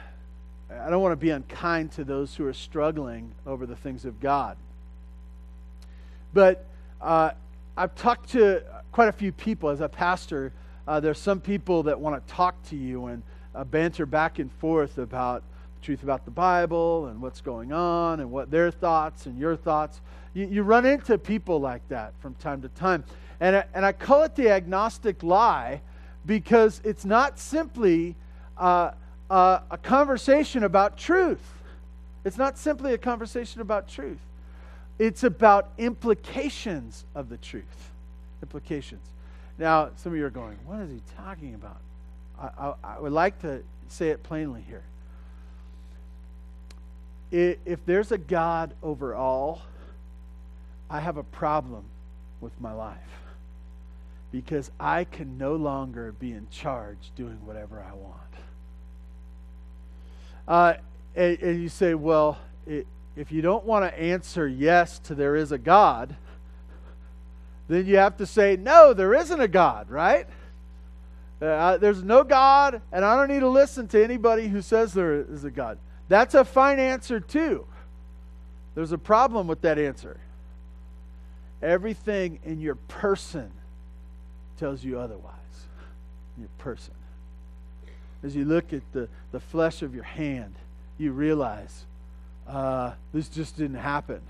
I 0.70 0.88
don't 0.88 1.02
want 1.02 1.12
to 1.12 1.16
be 1.16 1.28
unkind 1.28 1.92
to 1.92 2.04
those 2.04 2.34
who 2.34 2.46
are 2.46 2.54
struggling 2.54 3.32
over 3.46 3.66
the 3.66 3.76
things 3.76 4.06
of 4.06 4.18
God. 4.18 4.56
But 6.32 6.64
uh, 7.02 7.32
I've 7.76 7.94
talked 7.96 8.30
to 8.30 8.62
quite 8.92 9.08
a 9.08 9.12
few 9.12 9.30
people 9.30 9.68
as 9.68 9.82
a 9.82 9.90
pastor. 9.90 10.54
Uh, 10.86 11.00
there's 11.00 11.18
some 11.18 11.38
people 11.38 11.82
that 11.82 12.00
want 12.00 12.26
to 12.26 12.32
talk 12.32 12.54
to 12.70 12.76
you 12.76 13.06
and 13.06 13.22
uh, 13.54 13.64
banter 13.64 14.06
back 14.06 14.38
and 14.38 14.50
forth 14.52 14.96
about 14.96 15.42
the 15.78 15.84
truth 15.84 16.02
about 16.02 16.24
the 16.24 16.30
Bible 16.30 17.08
and 17.08 17.20
what's 17.20 17.42
going 17.42 17.72
on 17.74 18.20
and 18.20 18.30
what 18.30 18.50
their 18.50 18.70
thoughts 18.70 19.26
and 19.26 19.38
your 19.38 19.54
thoughts. 19.54 20.00
You, 20.32 20.46
you 20.46 20.62
run 20.62 20.86
into 20.86 21.18
people 21.18 21.60
like 21.60 21.86
that 21.90 22.14
from 22.20 22.34
time 22.36 22.62
to 22.62 22.68
time. 22.68 23.04
And 23.38 23.54
I, 23.54 23.64
and 23.74 23.84
I 23.84 23.92
call 23.92 24.22
it 24.22 24.34
the 24.34 24.48
agnostic 24.48 25.22
lie 25.22 25.82
because 26.28 26.82
it's 26.84 27.06
not 27.06 27.38
simply 27.38 28.14
uh, 28.58 28.90
uh, 29.30 29.60
a 29.70 29.78
conversation 29.78 30.62
about 30.62 30.98
truth. 30.98 31.42
It's 32.22 32.36
not 32.36 32.58
simply 32.58 32.92
a 32.92 32.98
conversation 32.98 33.62
about 33.62 33.88
truth. 33.88 34.20
It's 34.98 35.24
about 35.24 35.70
implications 35.78 37.06
of 37.14 37.30
the 37.30 37.38
truth. 37.38 37.64
Implications. 38.42 39.00
Now, 39.56 39.88
some 39.96 40.12
of 40.12 40.18
you 40.18 40.26
are 40.26 40.30
going, 40.30 40.58
what 40.66 40.80
is 40.80 40.90
he 40.90 41.00
talking 41.16 41.54
about? 41.54 41.80
I, 42.38 42.50
I, 42.58 42.96
I 42.96 43.00
would 43.00 43.12
like 43.12 43.40
to 43.40 43.62
say 43.88 44.10
it 44.10 44.22
plainly 44.22 44.62
here. 44.68 44.82
If 47.30 47.84
there's 47.86 48.12
a 48.12 48.18
God 48.18 48.74
over 48.82 49.14
all, 49.14 49.62
I 50.90 51.00
have 51.00 51.16
a 51.16 51.24
problem 51.24 51.84
with 52.40 52.52
my 52.60 52.72
life 52.72 52.98
because 54.30 54.70
I 54.78 55.04
can 55.04 55.38
no 55.38 55.56
longer 55.56 56.12
be 56.12 56.32
in 56.32 56.48
charge 56.50 57.10
doing 57.16 57.38
whatever 57.44 57.82
I 57.82 57.94
want. 57.94 58.14
Uh, 60.46 60.74
and, 61.14 61.38
and, 61.40 61.62
you 61.62 61.68
say, 61.68 61.94
well, 61.94 62.38
it, 62.66 62.86
if 63.16 63.32
you 63.32 63.42
don't 63.42 63.64
want 63.64 63.84
to 63.84 64.00
answer 64.00 64.46
yes 64.46 64.98
to 65.00 65.14
there 65.14 65.36
is 65.36 65.52
a 65.52 65.58
God, 65.58 66.14
then 67.68 67.86
you 67.86 67.96
have 67.96 68.16
to 68.18 68.26
say, 68.26 68.56
no, 68.56 68.94
there 68.94 69.14
isn't 69.14 69.40
a 69.40 69.48
God, 69.48 69.90
right? 69.90 70.26
Uh, 71.40 71.76
there's 71.76 72.02
no 72.02 72.24
God, 72.24 72.80
and 72.92 73.04
I 73.04 73.14
don't 73.16 73.28
need 73.28 73.40
to 73.40 73.48
listen 73.48 73.88
to 73.88 74.02
anybody 74.02 74.48
who 74.48 74.62
says 74.62 74.92
there 74.92 75.20
is 75.20 75.44
a 75.44 75.50
God. 75.50 75.78
That's 76.08 76.34
a 76.34 76.44
fine 76.44 76.78
answer, 76.78 77.20
too. 77.20 77.66
There's 78.74 78.92
a 78.92 78.98
problem 78.98 79.46
with 79.46 79.60
that 79.62 79.78
answer. 79.78 80.18
Everything 81.62 82.38
in 82.44 82.60
your 82.60 82.76
person 82.76 83.50
tells 84.58 84.84
you 84.84 84.98
otherwise. 84.98 85.34
Your 86.38 86.48
person. 86.58 86.94
As 88.22 88.34
you 88.34 88.44
look 88.44 88.72
at 88.72 88.82
the, 88.92 89.08
the 89.32 89.40
flesh 89.40 89.82
of 89.82 89.94
your 89.94 90.04
hand, 90.04 90.54
you 90.98 91.12
realize 91.12 91.84
uh, 92.48 92.92
this 93.12 93.28
just 93.28 93.56
didn't 93.56 93.78
happen. 93.78 94.20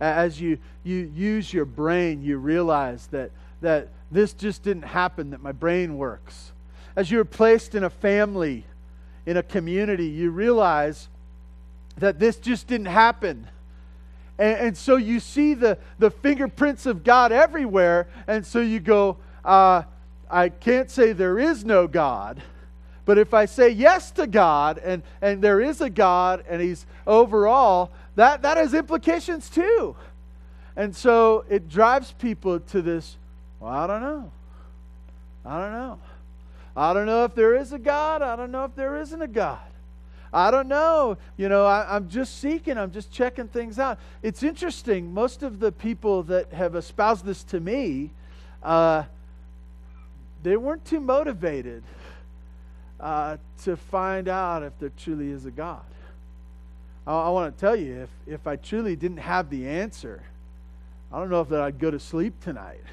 As 0.00 0.40
you, 0.40 0.58
you 0.82 1.10
use 1.14 1.52
your 1.52 1.66
brain, 1.66 2.22
you 2.22 2.38
realize 2.38 3.06
that, 3.08 3.30
that 3.60 3.88
this 4.10 4.32
just 4.32 4.62
didn't 4.62 4.84
happen, 4.84 5.30
that 5.30 5.42
my 5.42 5.52
brain 5.52 5.98
works. 5.98 6.52
As 6.96 7.10
you're 7.10 7.24
placed 7.24 7.74
in 7.74 7.84
a 7.84 7.90
family, 7.90 8.64
in 9.26 9.36
a 9.36 9.42
community, 9.42 10.06
you 10.06 10.30
realize 10.30 11.08
that 11.98 12.18
this 12.18 12.36
just 12.36 12.66
didn't 12.66 12.86
happen. 12.86 13.46
And, 14.40 14.58
and 14.58 14.76
so 14.76 14.96
you 14.96 15.20
see 15.20 15.54
the, 15.54 15.78
the 16.00 16.10
fingerprints 16.10 16.86
of 16.86 17.04
God 17.04 17.30
everywhere, 17.30 18.08
and 18.26 18.44
so 18.44 18.58
you 18.58 18.80
go, 18.80 19.18
uh, 19.44 19.82
I 20.28 20.48
can't 20.48 20.90
say 20.90 21.12
there 21.12 21.38
is 21.38 21.64
no 21.64 21.86
God 21.86 22.42
but 23.10 23.18
if 23.18 23.34
I 23.34 23.46
say 23.46 23.70
yes 23.70 24.12
to 24.12 24.28
God 24.28 24.78
and, 24.78 25.02
and 25.20 25.42
there 25.42 25.60
is 25.60 25.80
a 25.80 25.90
God 25.90 26.44
and 26.48 26.62
He's 26.62 26.86
overall, 27.08 27.90
that, 28.14 28.42
that 28.42 28.56
has 28.56 28.72
implications 28.72 29.50
too. 29.50 29.96
And 30.76 30.94
so 30.94 31.44
it 31.48 31.68
drives 31.68 32.12
people 32.12 32.60
to 32.60 32.80
this, 32.80 33.16
well, 33.58 33.72
I 33.72 33.88
don't 33.88 34.00
know. 34.00 34.30
I 35.44 35.60
don't 35.60 35.72
know. 35.72 35.98
I 36.76 36.92
don't 36.92 37.06
know 37.06 37.24
if 37.24 37.34
there 37.34 37.56
is 37.56 37.72
a 37.72 37.80
God. 37.80 38.22
I 38.22 38.36
don't 38.36 38.52
know 38.52 38.62
if 38.62 38.76
there 38.76 38.96
isn't 38.96 39.20
a 39.20 39.26
God. 39.26 39.58
I 40.32 40.50
don't 40.50 40.68
know. 40.68 41.18
You 41.36 41.48
know, 41.48 41.64
I, 41.64 41.96
am 41.96 42.08
just 42.08 42.38
seeking, 42.38 42.78
I'm 42.78 42.92
just 42.92 43.10
checking 43.10 43.48
things 43.48 43.78
out. 43.78 43.98
It's 44.22 44.42
interesting. 44.42 45.12
Most 45.12 45.42
of 45.42 45.58
the 45.58 45.72
people 45.72 46.22
that 46.24 46.52
have 46.52 46.76
espoused 46.76 47.24
this 47.24 47.42
to 47.44 47.60
me, 47.60 48.10
uh, 48.62 49.04
they 50.42 50.56
weren't 50.56 50.84
too 50.84 51.00
motivated 51.00 51.82
uh, 53.00 53.38
to 53.64 53.76
find 53.76 54.28
out 54.28 54.62
if 54.62 54.78
there 54.78 54.92
truly 54.96 55.30
is 55.30 55.46
a 55.46 55.50
God. 55.50 55.82
I, 57.06 57.12
I 57.12 57.28
want 57.30 57.56
to 57.56 57.60
tell 57.60 57.76
you, 57.76 58.02
if, 58.02 58.10
if 58.26 58.46
I 58.46 58.56
truly 58.56 58.94
didn't 58.94 59.18
have 59.18 59.50
the 59.50 59.66
answer, 59.66 60.22
I 61.12 61.18
don't 61.18 61.30
know 61.30 61.40
if 61.40 61.48
that 61.48 61.60
I'd 61.60 61.78
go 61.78 61.90
to 61.90 61.98
sleep 61.98 62.40
tonight. 62.40 62.84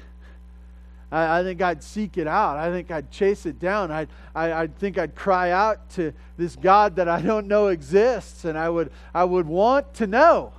I, 1.10 1.40
I 1.40 1.42
think 1.42 1.62
I'd 1.62 1.82
seek 1.82 2.18
it 2.18 2.26
out. 2.26 2.56
I 2.56 2.70
think 2.70 2.90
I'd 2.90 3.10
chase 3.10 3.46
it 3.46 3.58
down. 3.58 3.90
I'd, 3.90 4.08
I, 4.34 4.52
I 4.52 4.66
think 4.66 4.98
I'd 4.98 5.14
cry 5.14 5.50
out 5.50 5.88
to 5.90 6.12
this 6.36 6.56
God 6.56 6.96
that 6.96 7.08
I 7.08 7.20
don't 7.20 7.46
know 7.46 7.68
exists, 7.68 8.44
and 8.44 8.58
I 8.58 8.68
would, 8.68 8.90
I 9.14 9.24
would 9.24 9.46
want 9.46 9.94
to 9.94 10.06
know. 10.06 10.52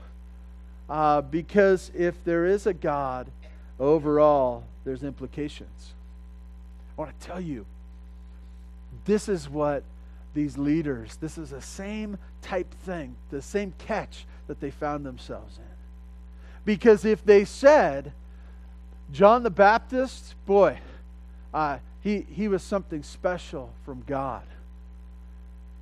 Uh, 0.90 1.22
because 1.22 1.92
if 1.94 2.24
there 2.24 2.46
is 2.46 2.66
a 2.66 2.74
God, 2.74 3.28
overall, 3.80 4.64
there's 4.86 5.04
implications. 5.04 5.94
I 6.98 7.02
want 7.02 7.20
to 7.20 7.28
tell 7.28 7.40
you, 7.40 7.66
this 9.06 9.30
is 9.30 9.48
what 9.48 9.84
these 10.34 10.58
leaders, 10.58 11.16
this 11.18 11.38
is 11.38 11.52
the 11.52 11.62
same 11.62 12.18
type 12.42 12.72
thing, 12.86 13.16
the 13.30 13.42
same 13.42 13.74
catch 13.78 14.26
that 14.48 14.60
they 14.60 14.72
found 14.72 15.06
themselves 15.06 15.58
in. 15.58 15.64
Because 16.66 17.06
if 17.06 17.24
they 17.24 17.46
said, 17.46 18.12
John 19.12 19.44
the 19.44 19.50
Baptist, 19.50 20.36
boy, 20.46 20.80
uh, 21.54 21.80
he, 22.02 22.26
he 22.30 22.48
was 22.48 22.62
something 22.64 23.04
special 23.04 23.74
from 23.84 24.04
God. 24.06 24.44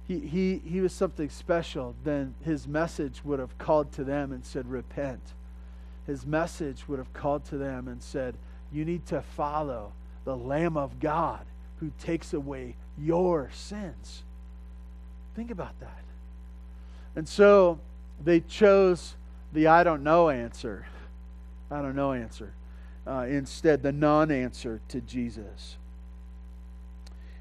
He, 0.08 0.20
he, 0.20 0.62
he 0.66 0.80
was 0.80 0.94
something 0.94 1.30
special, 1.30 1.94
then 2.04 2.34
his 2.46 2.68
message 2.68 3.22
would 3.26 3.40
have 3.40 3.58
called 3.58 3.92
to 3.94 4.04
them 4.04 4.32
and 4.32 4.46
said, 4.46 4.66
Repent. 4.68 5.22
His 6.06 6.26
message 6.26 6.88
would 6.88 7.00
have 7.00 7.12
called 7.14 7.44
to 7.46 7.58
them 7.58 7.90
and 7.90 8.02
said, 8.02 8.36
You 8.72 8.86
need 8.86 9.06
to 9.08 9.22
follow 9.22 9.92
the 10.24 10.38
Lamb 10.38 10.78
of 10.78 11.02
God 11.02 11.46
who 11.80 11.92
takes 12.00 12.34
away 12.34 12.76
your 12.98 13.50
sins. 13.54 14.24
Think 15.36 15.52
about 15.52 15.78
that. 15.82 16.04
And 17.16 17.28
so 17.28 17.80
they 18.24 18.40
chose 18.40 19.16
the 19.52 19.68
I 19.68 19.84
don't 19.84 20.04
know 20.04 20.30
answer. 20.30 20.86
I 21.70 21.82
don't 21.82 21.96
know 21.96 22.14
answer. 22.14 22.54
Uh, 23.08 23.26
instead, 23.28 23.84
the 23.84 23.92
non 23.92 24.32
answer 24.32 24.82
to 24.90 25.00
Jesus. 25.02 25.78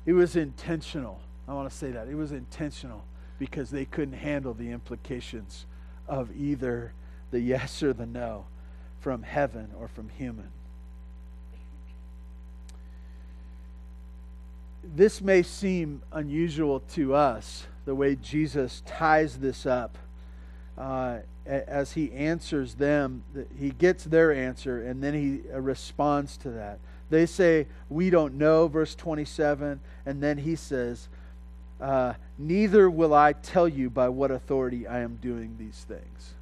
It 0.05 0.13
was 0.13 0.37
intentional. 0.37 1.21
I 1.49 1.55
want 1.55 1.69
to 1.69 1.77
say 1.77 1.91
that. 1.91 2.09
It 2.09 2.15
was 2.15 2.33
intentional 2.33 3.05
because 3.39 3.71
they 3.71 3.85
couldn't 3.85 4.15
handle 4.15 4.55
the 4.55 4.71
implications 4.71 5.67
of 6.09 6.31
either 6.37 6.93
the 7.33 7.41
yes 7.41 7.83
or 7.83 7.93
the 7.93 8.07
no 8.07 8.47
from 9.01 9.23
heaven 9.23 9.71
or 9.79 9.89
from 9.89 10.09
human. 10.09 10.51
this 14.95 15.21
may 15.21 15.43
seem 15.43 16.03
unusual 16.13 16.81
to 16.81 17.15
us, 17.15 17.67
the 17.85 17.95
way 17.95 18.17
Jesus 18.17 18.83
ties 18.87 19.39
this 19.39 19.67
up. 19.67 19.99
Uh, 20.77 21.19
as 21.47 21.93
he 21.93 22.13
answers 22.13 22.75
them, 22.75 23.23
he 23.59 23.71
gets 23.71 24.05
their 24.05 24.33
answer 24.33 24.83
and 24.83 25.03
then 25.03 25.15
he 25.15 25.41
uh, 25.53 25.61
responds 25.61 26.37
to 26.39 26.51
that. 26.51 26.79
They 27.09 27.27
say, 27.27 27.67
We 27.89 28.11
don't 28.11 28.35
know, 28.35 28.69
verse 28.69 28.95
27. 28.95 29.81
And 30.05 30.23
then 30.23 30.39
he 30.39 30.57
says, 30.57 31.09
uh, 31.81 32.15
Neither 32.39 32.91
will 32.91 33.15
I 33.15 33.33
tell 33.33 33.69
you 33.69 33.91
by 33.91 34.09
what 34.09 34.31
authority 34.31 34.87
I 34.87 35.01
am 35.01 35.17
doing 35.17 35.57
these 35.59 35.85
things. 35.89 36.35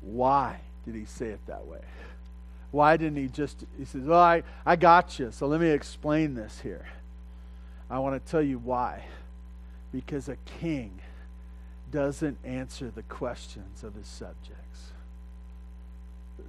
Why 0.00 0.60
did 0.84 0.94
he 0.94 1.04
say 1.04 1.28
it 1.28 1.46
that 1.46 1.66
way? 1.66 1.80
Why 2.70 2.96
didn't 2.96 3.18
he 3.18 3.28
just, 3.28 3.64
he 3.78 3.84
says, 3.84 4.02
Well, 4.02 4.20
I, 4.20 4.42
I 4.64 4.76
got 4.76 5.18
you, 5.18 5.30
so 5.32 5.46
let 5.46 5.60
me 5.60 5.68
explain 5.68 6.34
this 6.34 6.60
here. 6.60 6.86
I 7.90 7.98
want 7.98 8.24
to 8.24 8.30
tell 8.30 8.42
you 8.42 8.58
why. 8.58 9.04
Because 9.92 10.28
a 10.28 10.36
king 10.60 10.98
doesn't 11.90 12.38
answer 12.44 12.90
the 12.90 13.02
questions 13.02 13.84
of 13.84 13.94
his 13.94 14.06
subjects. 14.06 14.92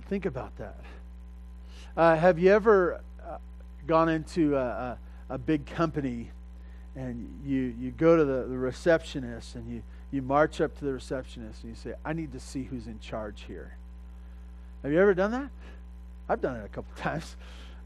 Think 0.07 0.25
about 0.25 0.57
that. 0.57 0.79
Uh, 1.95 2.15
have 2.15 2.39
you 2.39 2.51
ever 2.51 3.01
uh, 3.25 3.37
gone 3.87 4.09
into 4.09 4.55
a, 4.55 4.59
a, 4.59 4.97
a, 5.31 5.37
big 5.37 5.65
company 5.65 6.29
and 6.95 7.27
you, 7.45 7.73
you 7.79 7.91
go 7.91 8.15
to 8.15 8.23
the, 8.23 8.43
the 8.43 8.57
receptionist 8.57 9.55
and 9.55 9.67
you, 9.69 9.81
you 10.11 10.21
march 10.21 10.61
up 10.61 10.77
to 10.77 10.85
the 10.85 10.93
receptionist 10.93 11.63
and 11.63 11.71
you 11.71 11.75
say, 11.75 11.93
I 12.05 12.13
need 12.13 12.31
to 12.33 12.39
see 12.39 12.63
who's 12.63 12.87
in 12.87 12.99
charge 12.99 13.45
here? 13.47 13.75
Have 14.83 14.91
you 14.91 14.99
ever 14.99 15.13
done 15.13 15.31
that? 15.31 15.49
I've 16.29 16.41
done 16.41 16.57
it 16.57 16.65
a 16.65 16.69
couple 16.69 16.93
times. 16.95 17.35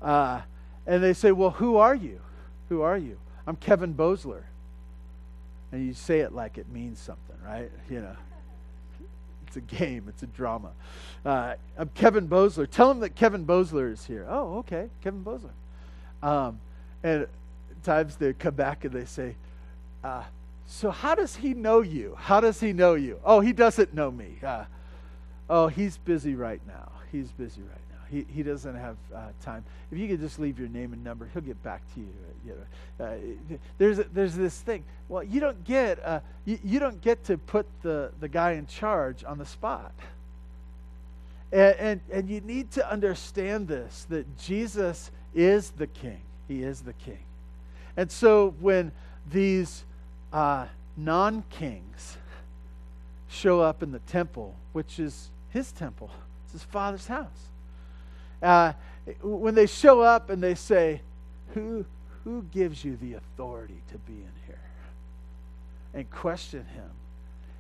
Uh, 0.02 0.42
and 0.86 1.04
they 1.04 1.14
say, 1.14 1.32
Well, 1.32 1.52
who 1.52 1.78
are 1.78 1.96
you? 1.96 2.20
Who 2.70 2.82
are 2.82 2.98
you? 2.98 3.18
I'm 3.48 3.56
Kevin 3.56 3.94
Bosler. 3.94 4.44
And 5.72 5.86
you 5.86 5.94
say 5.94 6.20
it 6.20 6.34
like 6.34 6.58
it 6.58 6.70
means 6.70 7.00
something, 7.00 7.36
right? 7.46 7.72
You 7.90 8.02
know, 8.02 8.16
it's 9.48 9.58
a 9.58 9.62
game, 9.62 10.06
it's 10.08 10.24
a 10.24 10.28
drama. 10.28 10.72
Uh, 11.26 11.56
I'm 11.78 11.90
Kevin 11.90 12.28
Bosler. 12.28 12.70
Tell 12.70 12.92
him 12.92 13.00
that 13.02 13.16
Kevin 13.16 13.46
Bosler 13.46 13.92
is 13.92 14.06
here. 14.06 14.26
Oh, 14.30 14.60
okay, 14.60 14.90
Kevin 15.04 15.24
Bosler. 15.24 15.52
Um, 16.28 16.60
and 17.04 17.28
times 17.84 18.16
they 18.16 18.34
come 18.34 18.56
back 18.56 18.86
and 18.86 18.94
they 18.94 19.06
say, 19.06 19.36
uh, 20.04 20.24
So, 20.68 20.92
how 20.92 21.16
does 21.16 21.36
he 21.36 21.54
know 21.54 21.82
you? 21.82 22.16
How 22.18 22.40
does 22.42 22.60
he 22.60 22.74
know 22.74 22.96
you? 22.96 23.20
Oh, 23.24 23.40
he 23.40 23.54
doesn't 23.54 23.94
know 23.94 24.12
me. 24.12 24.38
Uh, 24.44 24.66
oh, 25.50 25.68
he's 25.68 25.98
busy 25.98 26.36
right 26.36 26.62
now. 26.68 26.92
He's 27.12 27.32
busy 27.32 27.62
right 27.62 27.81
he, 28.12 28.26
he 28.34 28.44
doesn't 28.44 28.76
have 28.76 28.98
uh, 29.16 29.28
time. 29.42 29.64
If 29.90 29.98
you 29.98 30.08
could 30.08 30.20
just 30.20 30.38
leave 30.38 30.60
your 30.60 30.68
name 30.68 30.92
and 30.94 31.04
number, 31.04 31.30
he'll 31.34 31.42
get 31.42 31.62
back 31.64 31.82
to 31.94 32.02
you. 32.02 32.14
you 32.46 32.54
know, 33.00 33.06
uh, 33.06 33.16
there's 33.78 34.00
there's 34.14 34.36
this 34.36 34.60
thing. 34.60 34.84
Well, 35.08 35.24
you 35.24 35.40
don't 35.40 35.64
get 35.64 36.04
uh, 36.06 36.20
you, 36.46 36.60
you 36.64 36.80
don't 36.80 37.02
get 37.02 37.24
to 37.26 37.38
put 37.38 37.66
the, 37.82 38.12
the 38.20 38.28
guy 38.28 38.52
in 38.52 38.68
charge 38.68 39.24
on 39.24 39.38
the 39.38 39.46
spot. 39.46 39.94
And, 41.52 41.76
and 41.80 42.02
and 42.12 42.30
you 42.30 42.42
need 42.42 42.72
to 42.72 42.92
understand 42.92 43.68
this 43.68 44.06
that 44.10 44.38
Jesus 44.38 45.12
is 45.34 45.72
the 45.72 45.88
King. 45.88 46.22
He 46.48 46.64
is 46.64 46.82
the 46.82 46.94
King. 46.94 47.24
And 47.96 48.12
so 48.12 48.56
when 48.60 48.92
these 49.32 49.86
uh, 50.34 50.66
non 50.98 51.44
kings 51.50 52.18
show 53.30 53.62
up 53.62 53.82
in 53.82 53.92
the 53.92 54.00
temple, 54.00 54.56
which 54.74 55.00
is 55.00 55.30
his 55.50 55.72
temple, 55.72 56.10
it's 56.44 56.54
his 56.54 56.64
father's 56.64 57.08
house 57.08 57.51
uh, 58.42 58.74
when 59.22 59.56
they 59.56 59.68
show 59.68 60.02
up 60.02 60.30
and 60.30 60.42
they 60.42 60.56
say, 60.56 61.02
who, 61.54 61.86
who 62.24 62.44
gives 62.52 62.84
you 62.84 62.98
the 62.98 63.14
authority 63.14 63.82
to 63.92 63.98
be 64.00 64.14
in 64.14 64.32
here? 64.46 64.60
And 65.94 66.10
question 66.10 66.66
him. 66.74 66.90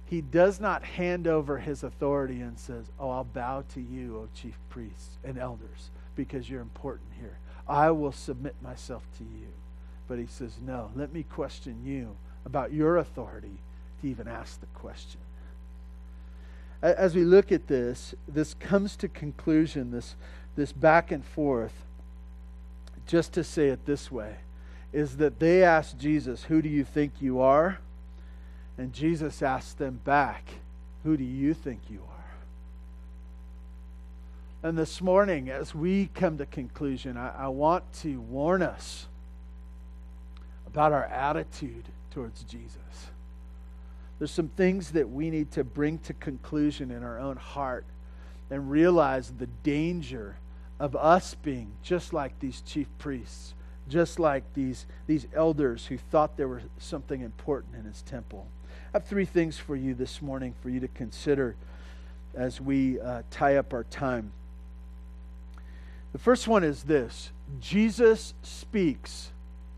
He 0.05 0.21
does 0.21 0.59
not 0.59 0.83
hand 0.83 1.25
over 1.25 1.57
his 1.57 1.83
authority 1.83 2.41
and 2.41 2.59
says, 2.59 2.85
Oh, 2.99 3.09
I'll 3.09 3.23
bow 3.23 3.63
to 3.73 3.81
you, 3.81 4.17
O 4.17 4.27
chief 4.35 4.57
priests 4.69 5.17
and 5.23 5.37
elders, 5.37 5.89
because 6.17 6.49
you're 6.49 6.61
important 6.61 7.07
here. 7.17 7.37
I 7.65 7.91
will 7.91 8.11
submit 8.11 8.55
myself 8.61 9.03
to 9.19 9.23
you. 9.23 9.47
But 10.09 10.19
he 10.19 10.27
says, 10.27 10.57
No, 10.61 10.91
let 10.95 11.13
me 11.13 11.23
question 11.23 11.85
you 11.85 12.17
about 12.45 12.73
your 12.73 12.97
authority 12.97 13.57
to 14.01 14.07
even 14.07 14.27
ask 14.27 14.59
the 14.59 14.65
question. 14.67 15.21
As 16.81 17.15
we 17.15 17.23
look 17.23 17.51
at 17.51 17.67
this, 17.67 18.13
this 18.27 18.53
comes 18.55 18.97
to 18.97 19.07
conclusion, 19.07 19.91
this 19.91 20.15
this 20.55 20.71
back 20.71 21.11
and 21.11 21.23
forth, 21.23 21.73
just 23.07 23.33
to 23.33 23.43
say 23.43 23.69
it 23.69 23.85
this 23.85 24.11
way, 24.11 24.37
is 24.93 25.17
that 25.17 25.39
they 25.39 25.63
asked 25.63 25.97
Jesus, 25.99 26.43
Who 26.43 26.61
do 26.61 26.69
you 26.69 26.83
think 26.83 27.13
you 27.19 27.39
are? 27.39 27.79
And 28.77 28.93
Jesus 28.93 29.41
asked 29.41 29.77
them 29.77 30.01
back, 30.03 30.43
Who 31.03 31.17
do 31.17 31.23
you 31.23 31.53
think 31.53 31.81
you 31.89 32.01
are? 32.07 32.11
And 34.63 34.77
this 34.77 35.01
morning, 35.01 35.49
as 35.49 35.73
we 35.73 36.09
come 36.13 36.37
to 36.37 36.45
conclusion, 36.45 37.17
I, 37.17 37.45
I 37.45 37.47
want 37.47 37.91
to 38.01 38.19
warn 38.19 38.61
us 38.61 39.07
about 40.67 40.91
our 40.91 41.05
attitude 41.05 41.85
towards 42.11 42.43
Jesus. 42.43 42.77
There's 44.19 44.31
some 44.31 44.49
things 44.49 44.91
that 44.91 45.09
we 45.09 45.31
need 45.31 45.51
to 45.53 45.63
bring 45.63 45.97
to 45.99 46.13
conclusion 46.13 46.91
in 46.91 47.03
our 47.03 47.19
own 47.19 47.37
heart 47.37 47.85
and 48.51 48.69
realize 48.69 49.31
the 49.31 49.47
danger 49.63 50.35
of 50.81 50.95
us 50.95 51.35
being 51.35 51.71
just 51.83 52.11
like 52.11 52.39
these 52.39 52.61
chief 52.61 52.87
priests, 52.97 53.53
just 53.87 54.19
like 54.19 54.43
these, 54.55 54.87
these 55.05 55.27
elders 55.35 55.85
who 55.85 55.95
thought 55.95 56.37
there 56.37 56.47
was 56.47 56.63
something 56.79 57.21
important 57.21 57.75
in 57.75 57.83
his 57.85 58.01
temple. 58.01 58.47
I 58.91 58.97
have 58.97 59.05
three 59.05 59.25
things 59.25 59.59
for 59.59 59.75
you 59.75 59.93
this 59.93 60.23
morning 60.23 60.55
for 60.59 60.71
you 60.71 60.79
to 60.79 60.87
consider 60.87 61.55
as 62.33 62.59
we 62.59 62.99
uh, 62.99 63.21
tie 63.29 63.57
up 63.57 63.73
our 63.73 63.83
time. 63.83 64.31
The 66.13 66.17
first 66.17 66.47
one 66.47 66.63
is 66.63 66.81
this 66.81 67.29
Jesus 67.59 68.33
speaks, 68.41 69.31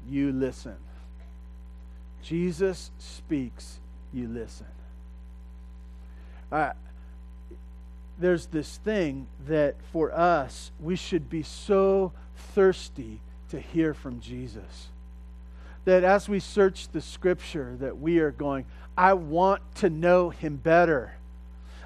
you 0.08 0.32
listen. 0.32 0.78
Jesus 2.22 2.92
speaks, 2.98 3.82
you 4.14 4.30
listen. 4.30 4.68
Uh, 6.50 6.72
there's 8.18 8.46
this 8.48 8.78
thing 8.78 9.28
that 9.48 9.76
for 9.92 10.12
us, 10.12 10.72
we 10.80 10.96
should 10.96 11.30
be 11.30 11.44
so 11.44 12.12
thirsty 12.36 13.20
to 13.50 13.60
hear 13.60 13.94
from 13.94 14.20
Jesus. 14.20 14.88
That 15.86 16.04
as 16.04 16.30
we 16.30 16.40
search 16.40 16.88
the 16.90 17.02
scripture, 17.02 17.76
that 17.80 18.00
we 18.00 18.20
are 18.20 18.32
going, 18.32 18.66
I 18.98 19.14
want 19.14 19.62
to 19.76 19.90
know 19.90 20.30
him 20.30 20.58
better. 20.58 21.14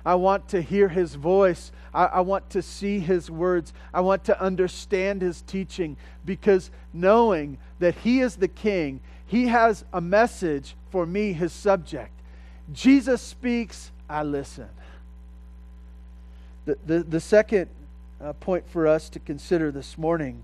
I 0.06 0.16
want 0.16 0.50
to 0.50 0.62
hear 0.62 0.88
his 0.88 1.16
voice. 1.16 1.72
I, 1.94 2.06
I, 2.06 2.22
want 2.22 2.50
to 2.52 2.62
see 2.62 3.00
his 3.00 3.30
words. 3.30 3.74
I 3.94 4.02
want 4.02 4.24
to 4.26 4.42
understand 4.42 5.22
his 5.22 5.42
teaching 5.42 5.98
because 6.26 6.72
knowing 6.94 7.58
that 7.80 7.96
he 7.96 8.22
is 8.22 8.38
the 8.38 8.48
king, 8.48 9.02
he 9.26 9.48
has 9.48 9.84
a 9.92 10.00
message 10.00 10.76
for 10.92 11.06
me, 11.06 11.34
his 11.34 11.52
subject. 11.52 12.12
Jesus 12.72 13.22
speaks, 13.22 13.92
I 14.10 14.24
listen. 14.24 14.70
The, 16.68 16.78
the, 16.86 17.00
the 17.00 17.20
second 17.22 17.70
uh, 18.22 18.34
point 18.34 18.70
for 18.70 18.88
us 18.88 19.08
to 19.12 19.20
consider 19.20 19.72
this 19.72 19.98
morning 19.98 20.44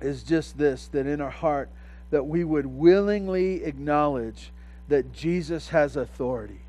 is 0.00 0.22
just 0.22 0.56
this 0.56 0.88
that 0.88 1.06
in 1.06 1.20
our 1.20 1.30
heart 1.30 1.68
that 2.10 2.26
we 2.26 2.44
would 2.44 2.64
willingly 2.64 3.62
acknowledge 3.62 4.50
that 4.88 5.12
Jesus 5.12 5.68
has 5.68 5.96
authority. 5.96 6.62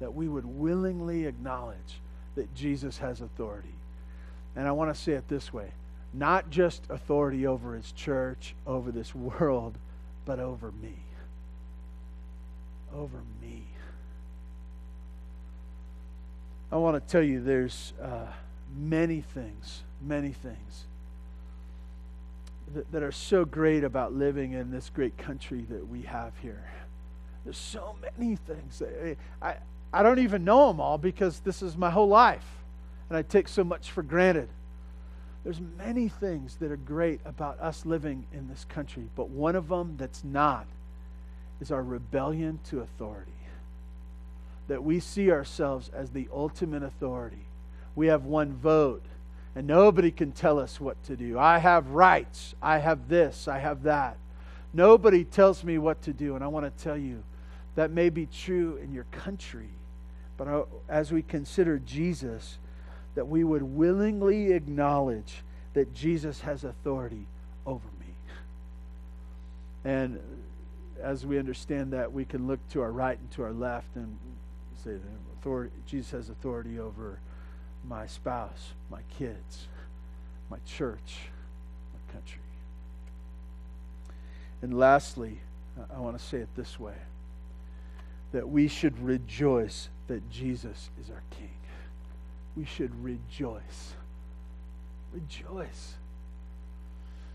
That 0.00 0.14
we 0.14 0.28
would 0.28 0.44
willingly 0.44 1.24
acknowledge 1.24 2.00
that 2.34 2.54
Jesus 2.54 2.98
has 2.98 3.22
authority. 3.22 3.74
And 4.54 4.68
I 4.68 4.72
want 4.72 4.94
to 4.94 5.00
say 5.00 5.12
it 5.12 5.26
this 5.28 5.50
way. 5.50 5.70
Not 6.12 6.50
just 6.50 6.82
authority 6.90 7.46
over 7.46 7.74
his 7.74 7.90
church 7.92 8.54
over 8.66 8.92
this 8.92 9.14
world 9.14 9.78
but 10.26 10.38
over 10.38 10.72
me. 10.72 10.92
Over 12.94 13.22
me 13.40 13.62
I 16.70 16.76
want 16.76 17.02
to 17.02 17.12
tell 17.12 17.22
you 17.22 17.40
there's 17.40 17.92
uh, 18.02 18.26
many 18.76 19.22
things, 19.22 19.82
many 20.02 20.32
things 20.32 20.84
that, 22.74 22.90
that 22.92 23.02
are 23.02 23.12
so 23.12 23.44
great 23.44 23.84
about 23.84 24.12
living 24.12 24.52
in 24.52 24.70
this 24.70 24.90
great 24.90 25.16
country 25.16 25.64
that 25.70 25.88
we 25.88 26.02
have 26.02 26.32
here. 26.42 26.70
There's 27.44 27.56
so 27.56 27.96
many 28.18 28.36
things. 28.36 28.82
I, 29.40 29.56
I 29.92 30.02
don't 30.02 30.18
even 30.18 30.44
know 30.44 30.68
them 30.68 30.80
all 30.80 30.98
because 30.98 31.40
this 31.40 31.62
is 31.62 31.76
my 31.76 31.88
whole 31.88 32.08
life 32.08 32.44
and 33.08 33.16
I 33.16 33.22
take 33.22 33.48
so 33.48 33.64
much 33.64 33.90
for 33.90 34.02
granted. 34.02 34.50
There's 35.44 35.60
many 35.78 36.08
things 36.08 36.56
that 36.56 36.70
are 36.70 36.76
great 36.76 37.20
about 37.24 37.58
us 37.60 37.86
living 37.86 38.26
in 38.34 38.48
this 38.48 38.66
country, 38.68 39.04
but 39.16 39.30
one 39.30 39.56
of 39.56 39.68
them 39.68 39.94
that's 39.96 40.22
not 40.22 40.66
is 41.60 41.70
our 41.72 41.82
rebellion 41.82 42.58
to 42.68 42.80
authority 42.80 43.32
that 44.68 44.84
we 44.84 45.00
see 45.00 45.30
ourselves 45.30 45.90
as 45.94 46.10
the 46.10 46.28
ultimate 46.32 46.82
authority. 46.82 47.46
We 47.96 48.06
have 48.06 48.24
one 48.24 48.52
vote, 48.52 49.04
and 49.56 49.66
nobody 49.66 50.10
can 50.10 50.32
tell 50.32 50.58
us 50.58 50.80
what 50.80 51.02
to 51.04 51.16
do. 51.16 51.38
I 51.38 51.58
have 51.58 51.90
rights. 51.90 52.54
I 52.62 52.78
have 52.78 53.08
this. 53.08 53.48
I 53.48 53.58
have 53.58 53.82
that. 53.84 54.16
Nobody 54.72 55.24
tells 55.24 55.64
me 55.64 55.78
what 55.78 56.02
to 56.02 56.12
do. 56.12 56.34
And 56.34 56.44
I 56.44 56.48
want 56.48 56.64
to 56.64 56.84
tell 56.84 56.96
you 56.96 57.22
that 57.74 57.90
may 57.90 58.10
be 58.10 58.26
true 58.26 58.78
in 58.82 58.92
your 58.92 59.06
country. 59.10 59.70
But 60.36 60.68
as 60.88 61.10
we 61.10 61.22
consider 61.22 61.78
Jesus, 61.78 62.58
that 63.14 63.26
we 63.26 63.42
would 63.42 63.62
willingly 63.62 64.52
acknowledge 64.52 65.42
that 65.72 65.94
Jesus 65.94 66.40
has 66.42 66.62
authority 66.62 67.26
over 67.66 67.88
me. 68.00 68.14
And 69.84 70.20
as 71.02 71.24
we 71.24 71.38
understand 71.38 71.92
that, 71.92 72.12
we 72.12 72.24
can 72.24 72.46
look 72.46 72.60
to 72.70 72.82
our 72.82 72.92
right 72.92 73.18
and 73.18 73.30
to 73.32 73.42
our 73.42 73.52
left 73.52 73.96
and 73.96 74.18
say 74.84 74.92
that 74.92 75.02
authority, 75.38 75.72
Jesus 75.86 76.10
has 76.12 76.28
authority 76.28 76.78
over 76.78 77.18
my 77.86 78.06
spouse, 78.06 78.72
my 78.90 79.00
kids, 79.18 79.68
my 80.50 80.58
church, 80.66 81.30
my 81.94 82.12
country. 82.12 82.40
And 84.62 84.78
lastly, 84.78 85.40
I 85.94 86.00
want 86.00 86.18
to 86.18 86.24
say 86.24 86.38
it 86.38 86.48
this 86.56 86.78
way 86.78 86.94
that 88.32 88.48
we 88.48 88.68
should 88.68 88.98
rejoice 89.00 89.88
that 90.08 90.28
Jesus 90.30 90.90
is 91.00 91.10
our 91.10 91.22
King. 91.38 91.50
We 92.56 92.64
should 92.64 92.92
rejoice. 93.02 93.94
Rejoice. 95.12 95.94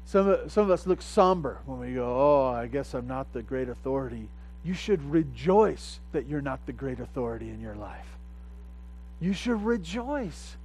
Some 0.06 0.28
of, 0.28 0.52
some 0.52 0.66
of 0.66 0.72
us 0.72 0.86
look 0.86 1.02
somber 1.02 1.60
when 1.66 1.80
we 1.80 1.94
go, 1.94 2.06
Oh, 2.06 2.54
I 2.54 2.68
guess 2.68 2.94
I'm 2.94 3.08
not 3.08 3.34
the 3.34 3.42
great 3.42 3.70
authority. 3.70 4.28
You 4.64 4.74
should 4.74 5.04
rejoice 5.12 6.00
that 6.14 6.28
you're 6.28 6.42
not 6.42 6.66
the 6.66 6.74
great 6.74 7.00
authority 7.00 7.50
in 7.50 7.60
your 7.60 7.76
life. 7.76 8.06
You 9.20 9.34
should 9.34 9.64
rejoice. 9.64 10.56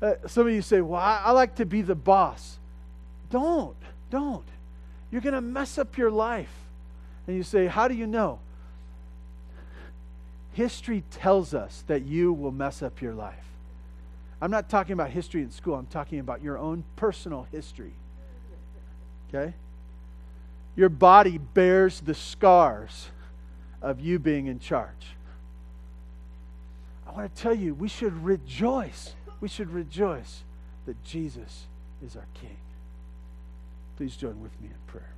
Uh, 0.00 0.14
some 0.26 0.46
of 0.46 0.52
you 0.52 0.62
say, 0.62 0.80
Well, 0.80 1.00
I, 1.00 1.22
I 1.24 1.30
like 1.32 1.56
to 1.56 1.66
be 1.66 1.82
the 1.82 1.94
boss. 1.94 2.58
Don't. 3.30 3.76
Don't. 4.10 4.44
You're 5.10 5.20
going 5.20 5.34
to 5.34 5.40
mess 5.40 5.78
up 5.78 5.96
your 5.96 6.10
life. 6.10 6.52
And 7.26 7.36
you 7.36 7.42
say, 7.42 7.66
How 7.66 7.88
do 7.88 7.94
you 7.94 8.06
know? 8.06 8.40
History 10.52 11.02
tells 11.10 11.54
us 11.54 11.84
that 11.86 12.02
you 12.02 12.32
will 12.32 12.52
mess 12.52 12.82
up 12.82 13.00
your 13.00 13.14
life. 13.14 13.36
I'm 14.40 14.50
not 14.50 14.68
talking 14.68 14.92
about 14.92 15.10
history 15.10 15.40
in 15.40 15.50
school, 15.50 15.76
I'm 15.76 15.86
talking 15.86 16.18
about 16.18 16.42
your 16.42 16.58
own 16.58 16.84
personal 16.96 17.46
history. 17.52 17.92
Okay? 19.28 19.54
Your 20.74 20.88
body 20.88 21.38
bears 21.38 22.00
the 22.00 22.14
scars 22.14 23.10
of 23.80 24.00
you 24.00 24.18
being 24.18 24.46
in 24.46 24.58
charge. 24.58 25.16
I 27.06 27.12
want 27.12 27.34
to 27.34 27.42
tell 27.42 27.54
you, 27.54 27.74
we 27.74 27.88
should 27.88 28.24
rejoice. 28.24 29.14
We 29.40 29.48
should 29.48 29.70
rejoice 29.70 30.44
that 30.86 31.02
Jesus 31.04 31.66
is 32.04 32.16
our 32.16 32.26
King. 32.34 32.56
Please 33.96 34.16
join 34.16 34.40
with 34.40 34.58
me 34.60 34.68
in 34.68 34.78
prayer. 34.86 35.12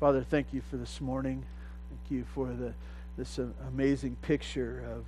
Father, 0.00 0.24
thank 0.28 0.52
you 0.52 0.62
for 0.68 0.76
this 0.76 1.00
morning. 1.00 1.44
Thank 1.88 2.10
you 2.10 2.24
for 2.34 2.48
the, 2.48 2.74
this 3.16 3.38
amazing 3.68 4.16
picture 4.20 4.82
of 4.92 5.04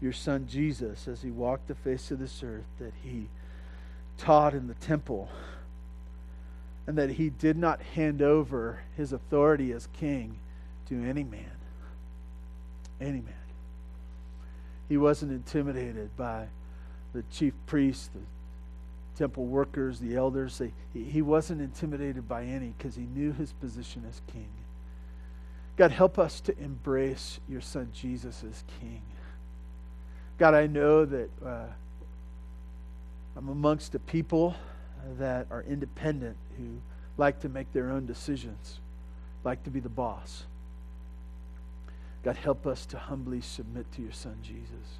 your 0.00 0.12
son 0.12 0.46
Jesus 0.48 1.08
as 1.08 1.22
he 1.22 1.30
walked 1.30 1.66
the 1.66 1.74
face 1.74 2.12
of 2.12 2.20
this 2.20 2.42
earth, 2.44 2.66
that 2.78 2.92
he 3.02 3.28
taught 4.16 4.54
in 4.54 4.68
the 4.68 4.74
temple, 4.74 5.28
and 6.88 6.96
that 6.96 7.10
he 7.10 7.28
did 7.28 7.58
not 7.58 7.82
hand 7.82 8.22
over 8.22 8.80
his 8.96 9.12
authority 9.12 9.72
as 9.72 9.86
king 9.92 10.38
to 10.88 10.94
any 11.04 11.22
man. 11.22 11.52
Any 12.98 13.20
man. 13.20 13.34
He 14.88 14.96
wasn't 14.96 15.30
intimidated 15.30 16.08
by 16.16 16.46
the 17.12 17.22
chief 17.30 17.52
priests, 17.66 18.08
the 18.14 18.20
temple 19.18 19.44
workers, 19.44 20.00
the 20.00 20.16
elders. 20.16 20.62
He 20.94 21.20
wasn't 21.20 21.60
intimidated 21.60 22.26
by 22.26 22.44
any 22.44 22.72
because 22.78 22.94
he 22.94 23.02
knew 23.02 23.32
his 23.34 23.52
position 23.52 24.04
as 24.08 24.22
king. 24.32 24.48
God, 25.76 25.90
help 25.90 26.18
us 26.18 26.40
to 26.40 26.58
embrace 26.58 27.38
your 27.50 27.60
son 27.60 27.90
Jesus 27.92 28.42
as 28.48 28.64
king. 28.80 29.02
God, 30.38 30.54
I 30.54 30.66
know 30.66 31.04
that 31.04 31.28
uh, 31.44 31.66
I'm 33.36 33.50
amongst 33.50 33.94
a 33.94 33.98
people 33.98 34.56
that 35.18 35.46
are 35.50 35.62
independent 35.62 36.36
who 36.56 36.80
like 37.16 37.40
to 37.40 37.48
make 37.48 37.72
their 37.72 37.90
own 37.90 38.06
decisions, 38.06 38.80
like 39.44 39.62
to 39.64 39.70
be 39.70 39.80
the 39.80 39.88
boss. 39.88 40.44
God, 42.24 42.36
help 42.36 42.66
us 42.66 42.86
to 42.86 42.98
humbly 42.98 43.40
submit 43.40 43.90
to 43.92 44.02
your 44.02 44.12
son 44.12 44.38
Jesus. 44.42 44.98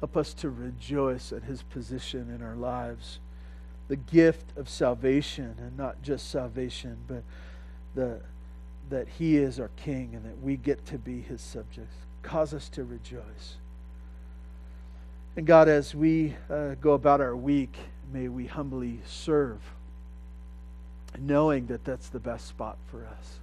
Help 0.00 0.16
us 0.16 0.34
to 0.34 0.50
rejoice 0.50 1.32
at 1.32 1.44
his 1.44 1.62
position 1.62 2.30
in 2.34 2.42
our 2.42 2.56
lives. 2.56 3.18
The 3.88 3.96
gift 3.96 4.56
of 4.56 4.68
salvation, 4.68 5.54
and 5.58 5.76
not 5.76 6.02
just 6.02 6.30
salvation, 6.30 6.98
but 7.06 7.22
the, 7.94 8.20
that 8.90 9.08
he 9.08 9.36
is 9.36 9.60
our 9.60 9.70
king 9.76 10.10
and 10.14 10.24
that 10.24 10.42
we 10.42 10.56
get 10.56 10.84
to 10.86 10.98
be 10.98 11.20
his 11.20 11.40
subjects. 11.40 11.94
Cause 12.22 12.54
us 12.54 12.68
to 12.70 12.84
rejoice. 12.84 13.56
And 15.36 15.46
God, 15.46 15.68
as 15.68 15.94
we 15.94 16.36
uh, 16.48 16.74
go 16.80 16.92
about 16.92 17.20
our 17.20 17.36
week, 17.36 17.76
may 18.12 18.28
we 18.28 18.46
humbly 18.46 19.00
serve, 19.06 19.60
knowing 21.18 21.66
that 21.66 21.84
that's 21.84 22.08
the 22.08 22.20
best 22.20 22.46
spot 22.46 22.76
for 22.90 23.06
us. 23.06 23.38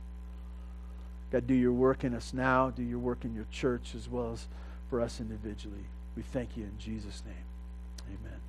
God, 1.31 1.47
do 1.47 1.53
your 1.53 1.71
work 1.71 2.03
in 2.03 2.13
us 2.13 2.33
now, 2.33 2.69
do 2.69 2.83
your 2.83 2.99
work 2.99 3.23
in 3.23 3.33
your 3.33 3.47
church 3.51 3.95
as 3.95 4.09
well 4.09 4.33
as 4.33 4.47
for 4.89 5.01
us 5.01 5.19
individually. 5.19 5.85
We 6.15 6.23
thank 6.23 6.57
you 6.57 6.63
in 6.63 6.77
Jesus' 6.77 7.23
name. 7.25 8.17
Amen. 8.19 8.39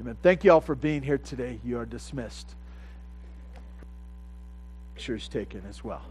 Amen. 0.00 0.16
Thank 0.22 0.44
you 0.44 0.52
all 0.52 0.60
for 0.60 0.74
being 0.74 1.02
here 1.02 1.18
today. 1.18 1.60
You 1.64 1.78
are 1.78 1.86
dismissed. 1.86 2.54
Pictures 4.94 5.28
taken 5.28 5.62
as 5.68 5.84
well. 5.84 6.02